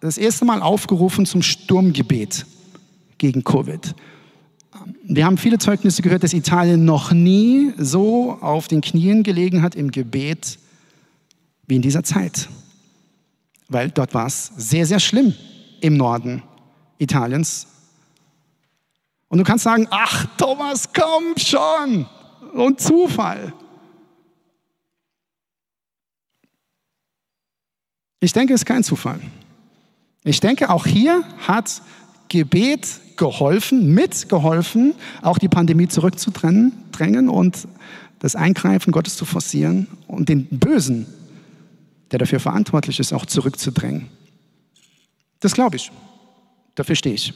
das 0.00 0.18
erste 0.18 0.44
Mal 0.44 0.62
aufgerufen 0.62 1.26
zum 1.26 1.42
Sturmgebet 1.42 2.46
gegen 3.18 3.44
Covid. 3.44 3.94
Wir 5.02 5.24
haben 5.24 5.38
viele 5.38 5.58
Zeugnisse 5.58 6.02
gehört, 6.02 6.22
dass 6.22 6.32
Italien 6.32 6.84
noch 6.84 7.12
nie 7.12 7.72
so 7.78 8.32
auf 8.40 8.68
den 8.68 8.80
Knien 8.80 9.22
gelegen 9.22 9.62
hat 9.62 9.74
im 9.74 9.90
Gebet 9.90 10.58
wie 11.66 11.76
in 11.76 11.82
dieser 11.82 12.02
Zeit. 12.02 12.48
Weil 13.68 13.90
dort 13.90 14.14
war 14.14 14.26
es 14.26 14.52
sehr, 14.56 14.86
sehr 14.86 15.00
schlimm 15.00 15.34
im 15.80 15.96
Norden 15.96 16.42
Italiens. 16.98 17.66
Und 19.28 19.38
du 19.38 19.44
kannst 19.44 19.64
sagen, 19.64 19.86
ach 19.90 20.26
Thomas, 20.36 20.88
komm 20.92 21.36
schon, 21.36 22.06
und 22.52 22.80
Zufall. 22.80 23.52
Ich 28.20 28.32
denke, 28.32 28.54
es 28.54 28.62
ist 28.62 28.66
kein 28.66 28.82
Zufall. 28.82 29.20
Ich 30.24 30.40
denke, 30.40 30.70
auch 30.70 30.86
hier 30.86 31.22
hat 31.46 31.82
Gebet 32.28 33.00
geholfen, 33.16 33.94
mitgeholfen, 33.94 34.94
auch 35.22 35.38
die 35.38 35.48
Pandemie 35.48 35.88
zurückzudrängen 35.88 37.28
und 37.28 37.68
das 38.18 38.34
Eingreifen 38.34 38.92
Gottes 38.92 39.16
zu 39.16 39.24
forcieren 39.24 39.86
und 40.06 40.28
den 40.28 40.46
Bösen, 40.46 41.06
der 42.10 42.18
dafür 42.18 42.40
verantwortlich 42.40 42.98
ist, 42.98 43.12
auch 43.12 43.26
zurückzudrängen. 43.26 44.08
Das 45.40 45.52
glaube 45.52 45.76
ich. 45.76 45.92
Dafür 46.74 46.96
stehe 46.96 47.14
ich. 47.14 47.32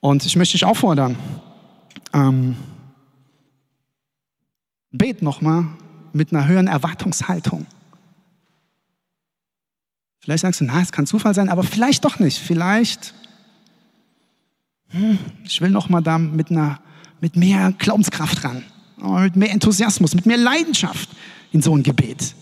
Und 0.00 0.24
ich 0.24 0.36
möchte 0.36 0.52
dich 0.52 0.64
auffordern, 0.64 1.16
ähm, 2.12 2.56
bet 4.90 5.22
nochmal 5.22 5.66
mit 6.12 6.32
einer 6.32 6.46
höheren 6.46 6.68
Erwartungshaltung. 6.68 7.66
Vielleicht 10.20 10.42
sagst 10.42 10.60
du, 10.60 10.64
na, 10.64 10.80
es 10.80 10.92
kann 10.92 11.06
Zufall 11.06 11.34
sein, 11.34 11.48
aber 11.48 11.62
vielleicht 11.62 12.04
doch 12.04 12.18
nicht. 12.18 12.38
Vielleicht, 12.38 13.14
hm, 14.88 15.18
ich 15.44 15.60
will 15.60 15.70
noch 15.70 15.88
mal 15.88 16.00
da 16.00 16.18
mit, 16.18 16.50
einer, 16.50 16.80
mit 17.20 17.36
mehr 17.36 17.72
Glaubenskraft 17.78 18.42
ran, 18.42 18.64
mit 18.96 19.36
mehr 19.36 19.50
Enthusiasmus, 19.52 20.14
mit 20.14 20.26
mehr 20.26 20.36
Leidenschaft 20.36 21.10
in 21.52 21.62
so 21.62 21.76
ein 21.76 21.82
Gebet. 21.82 22.34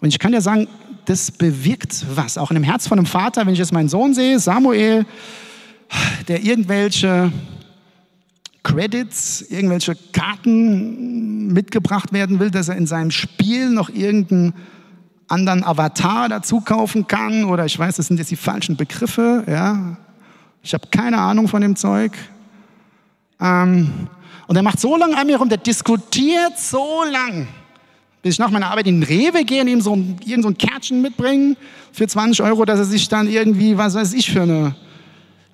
Und 0.00 0.08
ich 0.08 0.18
kann 0.18 0.32
dir 0.32 0.42
sagen, 0.42 0.68
das 1.06 1.30
bewirkt 1.30 2.04
was. 2.14 2.36
Auch 2.36 2.50
in 2.50 2.56
dem 2.56 2.64
Herz 2.64 2.86
von 2.86 2.98
einem 2.98 3.06
Vater, 3.06 3.46
wenn 3.46 3.54
ich 3.54 3.58
jetzt 3.58 3.72
meinen 3.72 3.88
Sohn 3.88 4.14
sehe, 4.14 4.38
Samuel, 4.38 5.06
der 6.28 6.42
irgendwelche 6.42 7.32
Credits, 8.62 9.40
irgendwelche 9.48 9.96
Karten 10.12 11.52
mitgebracht 11.52 12.12
werden 12.12 12.38
will, 12.38 12.50
dass 12.50 12.68
er 12.68 12.76
in 12.76 12.86
seinem 12.86 13.10
Spiel 13.10 13.70
noch 13.70 13.88
irgendein 13.88 14.52
anderen 15.26 15.64
Avatar 15.64 16.28
dazu 16.28 16.60
kaufen 16.60 17.06
kann 17.06 17.44
oder 17.44 17.64
ich 17.64 17.78
weiß, 17.78 17.96
das 17.96 18.06
sind 18.06 18.18
jetzt 18.18 18.30
die 18.30 18.36
falschen 18.36 18.76
Begriffe, 18.76 19.44
ja. 19.46 19.96
Ich 20.62 20.74
habe 20.74 20.88
keine 20.90 21.18
Ahnung 21.18 21.48
von 21.48 21.62
dem 21.62 21.76
Zeug. 21.76 22.12
Ähm, 23.40 24.08
und 24.46 24.56
er 24.56 24.62
macht 24.62 24.80
so 24.80 24.96
lange 24.96 25.16
an 25.16 25.26
mir 25.26 25.36
rum, 25.36 25.48
der 25.48 25.58
diskutiert 25.58 26.58
so 26.58 27.04
lang, 27.10 27.46
bis 28.22 28.34
ich 28.34 28.38
nach 28.38 28.50
meiner 28.50 28.70
Arbeit 28.70 28.86
in 28.86 29.00
den 29.00 29.08
Rewe 29.08 29.44
gehe 29.44 29.62
und 29.62 29.68
ihm 29.68 29.80
so 29.80 29.94
ein, 29.94 30.18
irgend 30.24 30.42
so 30.42 30.48
ein 30.50 30.58
Kärtchen 30.58 31.00
mitbringe 31.00 31.56
für 31.92 32.06
20 32.06 32.42
Euro, 32.42 32.64
dass 32.64 32.80
er 32.80 32.84
sich 32.86 33.08
dann 33.08 33.28
irgendwie, 33.28 33.78
was 33.78 33.94
weiß 33.94 34.14
ich, 34.14 34.30
für 34.30 34.42
eine 34.42 34.74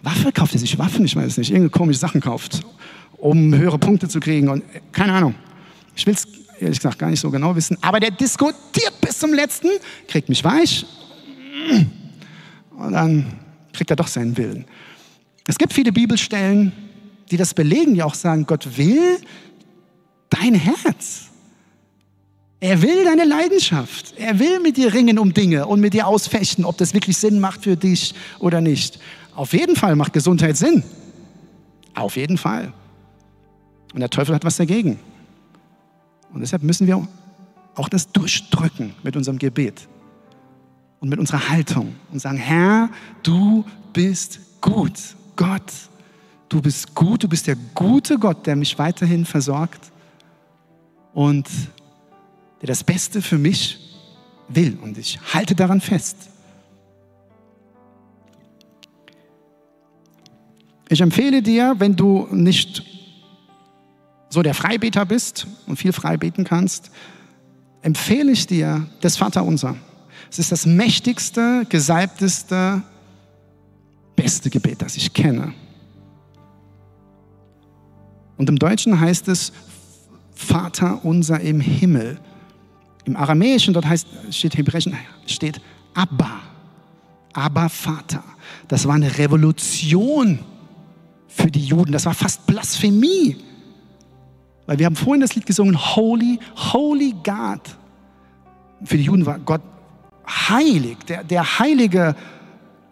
Waffe 0.05 0.33
kauft. 0.33 0.55
Er 0.55 0.59
sich 0.59 0.79
Waffen, 0.79 1.05
ich 1.05 1.17
weiß 1.17 1.39
nicht, 1.39 1.51
irgendeine 1.51 1.71
komische 1.71 1.99
Sachen 1.99 2.21
kauft, 2.21 2.61
um 3.17 3.55
höhere 3.55 3.79
Punkte 3.79 4.09
zu 4.09 4.21
kriegen 4.21 4.49
und 4.49 4.63
keine 4.93 5.13
Ahnung. 5.13 5.35
Ich 5.97 6.07
will 6.07 6.15
es 6.15 6.27
ehrlich 6.61 6.79
gesagt 6.79 6.99
gar 6.99 7.11
nicht 7.11 7.21
so 7.21 7.31
genau 7.31 7.55
wissen, 7.57 7.77
aber 7.81 8.01
der 8.01 8.11
diskutiert 8.11 9.01
bis 9.01 9.19
zum 9.19 9.33
letzten, 9.33 9.69
kriegt 10.09 10.29
mich 10.29 10.45
weich 10.45 10.87
und 12.77 12.93
dann 12.93 13.39
kriegt 13.73 13.91
er 13.91 13.97
doch 13.97 14.09
seinen 14.09 14.37
Willen. 14.37 14.65
Es 15.47 15.59
gibt 15.59 15.73
viele 15.73 15.93
Bibelstellen, 15.93 16.73
die 17.31 17.37
das 17.37 17.55
belegen, 17.55 17.95
die 17.95 18.03
auch 18.03 18.15
sagen, 18.15 18.47
Gott 18.47 18.77
will 18.77 19.19
dein 20.31 20.55
Herz. 20.55 21.31
Er 22.65 22.81
will 22.81 23.05
deine 23.05 23.25
Leidenschaft. 23.25 24.15
Er 24.17 24.39
will 24.39 24.59
mit 24.59 24.79
dir 24.79 24.95
ringen 24.95 25.19
um 25.19 25.35
Dinge 25.35 25.67
und 25.67 25.81
mit 25.81 25.93
dir 25.93 26.07
ausfechten, 26.07 26.65
ob 26.65 26.79
das 26.79 26.95
wirklich 26.95 27.19
Sinn 27.19 27.39
macht 27.39 27.63
für 27.63 27.77
dich 27.77 28.15
oder 28.39 28.63
nicht. 28.63 28.99
Auf 29.35 29.53
jeden 29.53 29.77
Fall 29.77 29.97
macht 29.97 30.15
Gesundheit 30.15 30.57
Sinn. 30.57 30.83
Auf 31.93 32.17
jeden 32.17 32.39
Fall. 32.39 32.73
Und 33.93 34.01
der 34.01 34.09
Teufel 34.09 34.35
hat 34.35 34.47
was 34.47 34.57
dagegen. 34.57 34.99
Und 36.33 36.41
deshalb 36.41 36.63
müssen 36.63 36.87
wir 36.87 37.07
auch 37.75 37.89
das 37.91 38.11
durchdrücken 38.11 38.95
mit 39.03 39.15
unserem 39.15 39.39
Gebet 39.39 39.87
und 41.01 41.11
mit 41.11 41.19
unserer 41.19 41.51
Haltung 41.51 41.95
und 42.11 42.19
sagen, 42.19 42.39
Herr, 42.39 42.89
du 43.23 43.67
bist 43.93 44.41
gut. 44.63 44.99
Gott, 45.37 45.71
du 46.49 46.63
bist 46.63 46.95
gut, 46.95 47.25
du 47.25 47.29
bist 47.29 47.47
der 47.47 47.57
gute 47.75 48.19
Gott, 48.19 48.47
der 48.47 48.57
mich 48.57 48.79
weiterhin 48.79 49.27
versorgt 49.27 49.93
und 51.13 51.47
der 52.65 52.69
das 52.69 52.83
Beste 52.83 53.21
für 53.21 53.37
mich 53.37 53.79
will. 54.49 54.79
Und 54.81 54.97
ich 54.97 55.19
halte 55.35 55.55
daran 55.55 55.83
fest. 55.83 56.17
Ich 60.89 61.03
empfehle 61.03 61.43
dir, 61.43 61.75
wenn 61.77 61.95
du 61.95 62.27
nicht 62.31 62.83
so 64.31 64.41
der 64.41 64.55
Freibeter 64.55 65.05
bist 65.05 65.47
und 65.67 65.77
viel 65.77 65.93
freibeten 65.93 66.45
kannst, 66.45 66.91
empfehle 67.83 68.33
ich 68.33 68.47
dir 68.47 68.87
das 69.03 69.19
Vaterunser. 69.19 69.77
Es 70.31 70.39
ist 70.39 70.51
das 70.51 70.65
mächtigste, 70.65 71.67
gesalbteste, 71.69 72.83
beste 74.17 74.49
Gebet, 74.49 74.81
das 74.81 74.97
ich 74.97 75.13
kenne. 75.13 75.53
Und 78.39 78.49
im 78.49 78.59
Deutschen 78.59 78.99
heißt 78.99 79.29
es 79.29 79.53
Vater 80.35 81.05
unser 81.05 81.41
im 81.41 81.61
Himmel. 81.61 82.19
Im 83.05 83.17
Aramäischen, 83.17 83.75
dort 83.75 83.87
heißt, 83.87 84.07
steht 84.31 84.57
Hebräischen, 84.57 84.97
steht 85.27 85.61
Abba. 85.95 86.41
Abba 87.33 87.69
Vater. 87.69 88.23
Das 88.69 88.87
war 88.87 88.95
eine 88.95 89.19
Revolution 89.19 90.39
für 91.29 91.51
die 91.51 91.65
Juden. 91.65 91.93
Das 91.93 92.07
war 92.07 92.15
fast 92.15 92.47
Blasphemie. 92.47 93.37
Weil 94.67 94.79
wir 94.79 94.87
haben 94.87 94.97
vorhin 94.97 95.21
das 95.21 95.35
Lied 95.35 95.45
gesungen, 95.45 95.77
Holy, 95.97 96.39
Holy 96.73 97.15
God. 97.23 97.61
Für 98.85 98.97
die 98.97 99.05
Juden 99.05 99.27
war 99.27 99.39
Gott 99.39 99.63
heilig, 100.27 100.99
der, 101.07 101.25
der 101.25 101.59
heilige, 101.59 102.15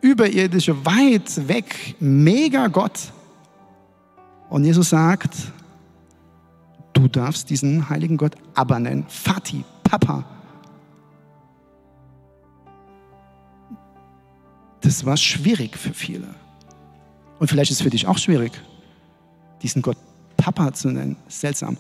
überirdische, 0.01 0.85
weit 0.85 1.49
weg, 1.49 1.95
mega 2.01 2.67
Gott. 2.67 2.99
Und 4.51 4.65
Jesus 4.65 4.91
sagt, 4.91 5.35
du 7.03 7.09
darfst 7.09 7.51
diesen 7.51 7.89
heiligen 7.89 8.17
Gott 8.17 8.37
aber 8.55 8.79
nennen, 8.79 9.05
Vati, 9.09 9.65
Papa. 9.83 10.25
Das 14.81 15.05
war 15.05 15.17
schwierig 15.17 15.77
für 15.77 15.93
viele. 15.95 16.29
Und 17.39 17.49
vielleicht 17.49 17.71
ist 17.71 17.79
es 17.79 17.83
für 17.83 17.91
dich 17.91 18.07
auch 18.07 18.19
schwierig, 18.19 18.53
diesen 19.63 19.83
Gott 19.83 19.97
Papa 20.37 20.73
zu 20.73 20.91
nennen. 20.91 21.17
Seltsam. 21.29 21.77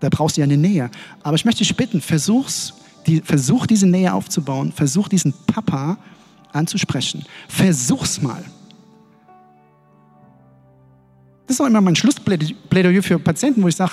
Da 0.00 0.08
brauchst 0.08 0.36
du 0.36 0.40
ja 0.40 0.44
eine 0.44 0.56
Nähe. 0.56 0.90
Aber 1.22 1.36
ich 1.36 1.44
möchte 1.44 1.60
dich 1.60 1.76
bitten, 1.76 2.00
versuch's, 2.00 2.74
die, 3.06 3.20
versuch 3.20 3.66
diese 3.66 3.86
Nähe 3.86 4.12
aufzubauen. 4.12 4.72
Versuch 4.72 5.08
diesen 5.08 5.32
Papa 5.46 5.98
anzusprechen. 6.52 7.24
Versuch's 7.48 8.20
mal. 8.20 8.44
Das 11.46 11.56
ist 11.56 11.60
auch 11.60 11.66
immer 11.66 11.80
mein 11.80 11.96
Schlussplädoyer 11.96 13.02
für 13.02 13.18
Patienten, 13.18 13.62
wo 13.62 13.68
ich 13.68 13.76
sage, 13.76 13.92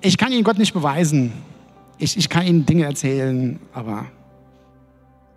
ich 0.00 0.18
kann 0.18 0.32
Ihnen 0.32 0.44
Gott 0.44 0.58
nicht 0.58 0.74
beweisen. 0.74 1.32
Ich, 1.98 2.16
ich 2.16 2.28
kann 2.28 2.46
Ihnen 2.46 2.66
Dinge 2.66 2.84
erzählen, 2.84 3.58
aber 3.72 4.06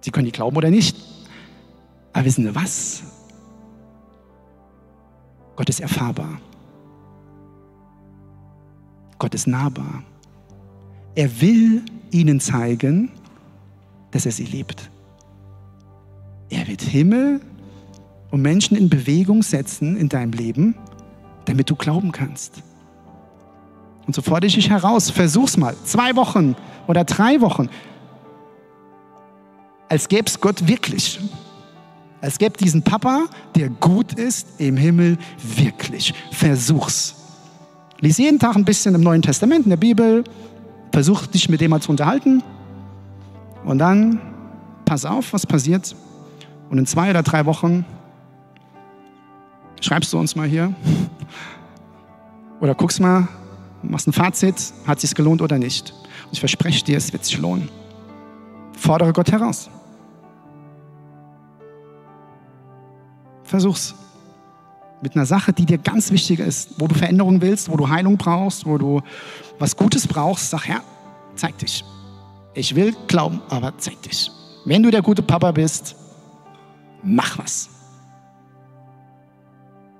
Sie 0.02 0.12
können 0.12 0.26
die 0.26 0.32
glauben 0.32 0.56
oder 0.56 0.69
nicht. 0.69 0.95
Aber 2.13 2.26
wissen 2.26 2.45
Sie 2.45 2.56
was? 2.56 3.04
Gott 5.56 5.69
ist 5.69 5.82
erfahrbar. 5.82 6.39
Gott 9.17 9.36
ist 9.36 9.48
nahbar. 9.48 10.04
Er 11.15 11.41
will 11.41 11.84
ihnen 12.12 12.39
zeigen, 12.39 13.12
dass 14.12 14.26
er 14.26 14.32
sie 14.32 14.45
liebt. 14.45 14.89
Er 16.50 16.65
wird 16.67 16.82
Himmel 16.82 17.41
und 18.32 18.41
Menschen 18.41 18.78
in 18.78 18.89
Bewegung 18.89 19.43
setzen 19.43 19.98
in 19.98 20.08
deinem 20.08 20.32
Leben, 20.32 20.76
damit 21.45 21.69
du 21.69 21.76
glauben 21.76 22.13
kannst. 22.13 22.63
Und 24.10 24.15
so 24.15 24.24
fordere 24.24 24.48
ich 24.48 24.56
dich 24.56 24.72
heraus, 24.72 25.12
versuch's 25.12 25.56
mal, 25.56 25.76
zwei 25.84 26.15
Wochen 26.15 26.56
oder 26.88 27.04
drei 27.04 27.41
Wochen, 27.41 27.69
als 29.88 30.08
gäbe 30.08 30.26
es 30.26 30.41
Gott 30.41 30.67
wirklich. 30.67 31.19
Als 32.19 32.39
gäbe 32.39 32.58
diesen 32.58 32.82
Papa, 32.82 33.26
der 33.54 33.69
gut 33.69 34.13
ist 34.13 34.60
im 34.60 34.78
Himmel, 34.78 35.19
wirklich. 35.43 36.15
Versuch's. 36.32 37.13
Lies 38.00 38.17
jeden 38.17 38.39
Tag 38.39 38.56
ein 38.56 38.65
bisschen 38.65 38.95
im 38.95 39.02
Neuen 39.02 39.22
Testament, 39.22 39.65
in 39.65 39.69
der 39.69 39.78
Bibel. 39.78 40.24
Versuch 40.91 41.28
dich 41.28 41.48
mit 41.48 41.62
dem 41.62 41.69
mal 41.69 41.80
zu 41.80 41.91
unterhalten. 41.91 42.41
Und 43.63 43.78
dann 43.78 44.19
pass 44.86 45.06
auf, 45.06 45.34
was 45.34 45.45
passiert. 45.45 45.95
Und 46.72 46.80
in 46.80 46.88
zwei 46.88 47.12
oder 47.12 47.22
drei 47.22 47.45
Wochen 47.45 47.86
schreibst 49.82 50.12
du 50.13 50.17
uns 50.17 50.36
mal 50.36 50.48
hier. 50.48 50.74
Oder 52.60 52.74
guckst 52.74 53.00
mal, 53.00 53.28
machst 53.84 54.08
ein 54.08 54.13
Fazit, 54.13 54.74
hat 54.86 54.98
es 54.98 55.02
sich 55.02 55.15
gelohnt 55.15 55.42
oder 55.42 55.58
nicht. 55.58 55.94
Und 56.26 56.34
ich 56.34 56.39
verspreche 56.39 56.84
dir, 56.84 56.98
es 56.98 57.12
wird 57.13 57.26
sich 57.26 57.38
lohnen. 57.38 57.70
Fordere 58.74 59.13
Gott 59.13 59.32
heraus. 59.32 59.70
Versuch's 63.44 63.96
mit 65.02 65.15
einer 65.15 65.26
Sache, 65.26 65.54
die 65.54 65.65
dir 65.65 65.78
ganz 65.78 66.12
wichtig 66.12 66.39
ist, 66.39 66.80
wo 66.80 66.88
du 66.88 66.96
Veränderung 66.96 67.42
willst, 67.42 67.70
wo 67.70 67.78
du 67.78 67.88
Heilung 67.88 68.18
brauchst, 68.18 68.65
wo 68.65 68.78
du 68.78 69.02
was 69.58 69.76
Gutes 69.76 70.08
brauchst, 70.08 70.50
sag 70.50 70.68
Herr, 70.68 70.82
zeig 71.36 71.58
dich. 71.58 71.84
Ich 72.54 72.76
will 72.76 72.94
glauben, 73.08 73.42
aber 73.50 73.78
zeig 73.78 74.02
dich. 74.02 74.30
Wenn 74.65 74.84
du 74.84 74.92
der 74.92 75.02
gute 75.02 75.22
Papa 75.22 75.52
bist, 75.52 75.96
mach 77.02 77.38
was. 77.38 77.70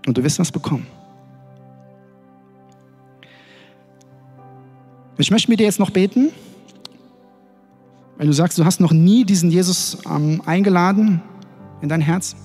Und 0.06 0.18
du 0.18 0.24
wirst 0.24 0.40
was 0.40 0.52
bekommen. 0.52 0.86
Ich 5.20 5.32
möchte 5.32 5.52
mit 5.52 5.60
dir 5.60 5.66
jetzt 5.66 5.80
noch 5.80 5.90
beten. 5.90 6.30
Wenn 8.18 8.28
du 8.28 8.34
sagst, 8.34 8.58
du 8.58 8.64
hast 8.64 8.80
noch 8.80 8.94
nie 8.94 9.26
diesen 9.26 9.52
Jesus 9.52 9.98
ähm, 10.10 10.42
eingeladen 10.46 11.22
in 11.82 11.90
dein 11.90 12.02
Herz, 12.02 12.36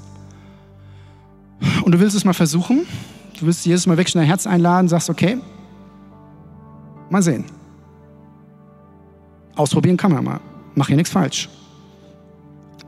und 1.84 1.92
du 1.92 2.00
willst 2.00 2.16
es 2.16 2.24
mal 2.24 2.32
versuchen, 2.32 2.86
du 3.38 3.46
willst 3.46 3.64
jedes 3.64 3.86
Mal 3.86 3.96
wirklich 3.96 4.14
in 4.14 4.20
dein 4.20 4.26
Herz 4.26 4.46
einladen, 4.46 4.88
sagst, 4.88 5.08
okay, 5.08 5.38
mal 7.10 7.22
sehen. 7.22 7.44
Ausprobieren 9.54 9.96
kann 9.96 10.12
man 10.12 10.24
mal. 10.24 10.40
Mach 10.74 10.88
hier 10.88 10.96
nichts 10.96 11.12
falsch. 11.12 11.48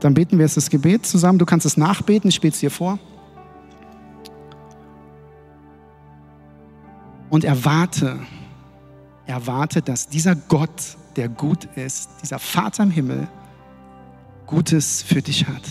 Dann 0.01 0.13
beten 0.13 0.37
wir 0.37 0.45
jetzt 0.45 0.57
das 0.57 0.69
Gebet 0.69 1.05
zusammen. 1.05 1.39
Du 1.39 1.45
kannst 1.45 1.65
es 1.65 1.77
nachbeten, 1.77 2.29
ich 2.29 2.41
bete 2.41 2.53
es 2.53 2.59
dir 2.59 2.71
vor. 2.71 2.99
Und 7.29 7.45
erwarte, 7.45 8.19
erwarte, 9.27 9.81
dass 9.81 10.07
dieser 10.07 10.35
Gott, 10.35 10.97
der 11.15 11.29
gut 11.29 11.65
ist, 11.75 12.09
dieser 12.23 12.39
Vater 12.39 12.83
im 12.83 12.91
Himmel, 12.91 13.27
Gutes 14.45 15.03
für 15.03 15.21
dich 15.21 15.45
hat. 15.45 15.63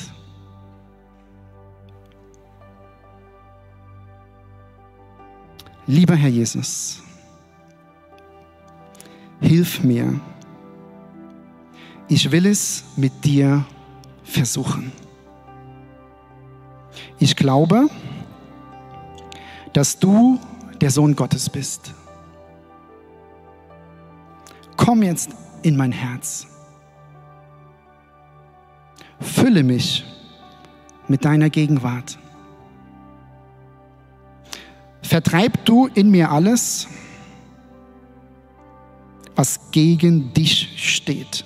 Lieber 5.86 6.14
Herr 6.14 6.28
Jesus, 6.28 7.02
hilf 9.40 9.82
mir. 9.82 10.20
Ich 12.08 12.30
will 12.30 12.46
es 12.46 12.84
mit 12.96 13.24
dir 13.24 13.64
versuchen. 14.24 14.92
Ich 17.18 17.34
glaube, 17.34 17.88
dass 19.72 19.98
du 19.98 20.38
der 20.80 20.90
Sohn 20.90 21.16
Gottes 21.16 21.48
bist. 21.48 21.94
Komm 24.86 25.02
jetzt 25.02 25.30
in 25.62 25.76
mein 25.76 25.90
Herz. 25.90 26.46
Fülle 29.18 29.64
mich 29.64 30.04
mit 31.08 31.24
deiner 31.24 31.50
Gegenwart. 31.50 32.16
Vertreib 35.02 35.64
du 35.64 35.88
in 35.88 36.12
mir 36.12 36.30
alles, 36.30 36.86
was 39.34 39.72
gegen 39.72 40.32
dich 40.34 40.74
steht. 40.76 41.44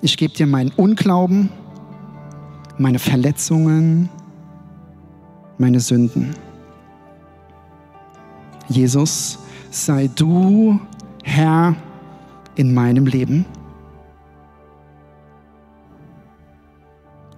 Ich 0.00 0.16
gebe 0.16 0.32
dir 0.32 0.46
meinen 0.46 0.70
Unglauben, 0.70 1.50
meine 2.78 3.00
Verletzungen, 3.00 4.08
meine 5.58 5.80
Sünden. 5.80 6.36
Jesus, 8.68 9.41
sei 9.72 10.08
du 10.14 10.78
Herr 11.24 11.74
in 12.54 12.74
meinem 12.74 13.06
Leben. 13.06 13.46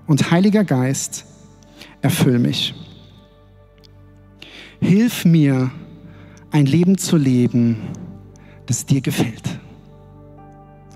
Und 0.07 0.31
Heiliger 0.31 0.65
Geist, 0.65 1.25
erfüll 2.03 2.39
mich. 2.39 2.75
Hilf 4.81 5.25
mir, 5.25 5.71
ein 6.51 6.67
Leben 6.67 6.99
zu 6.99 7.17
leben, 7.17 7.77
das 8.67 8.85
dir 8.85 9.01
gefällt. 9.01 9.59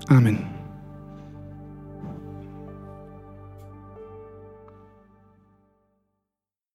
Amen. 0.07 0.58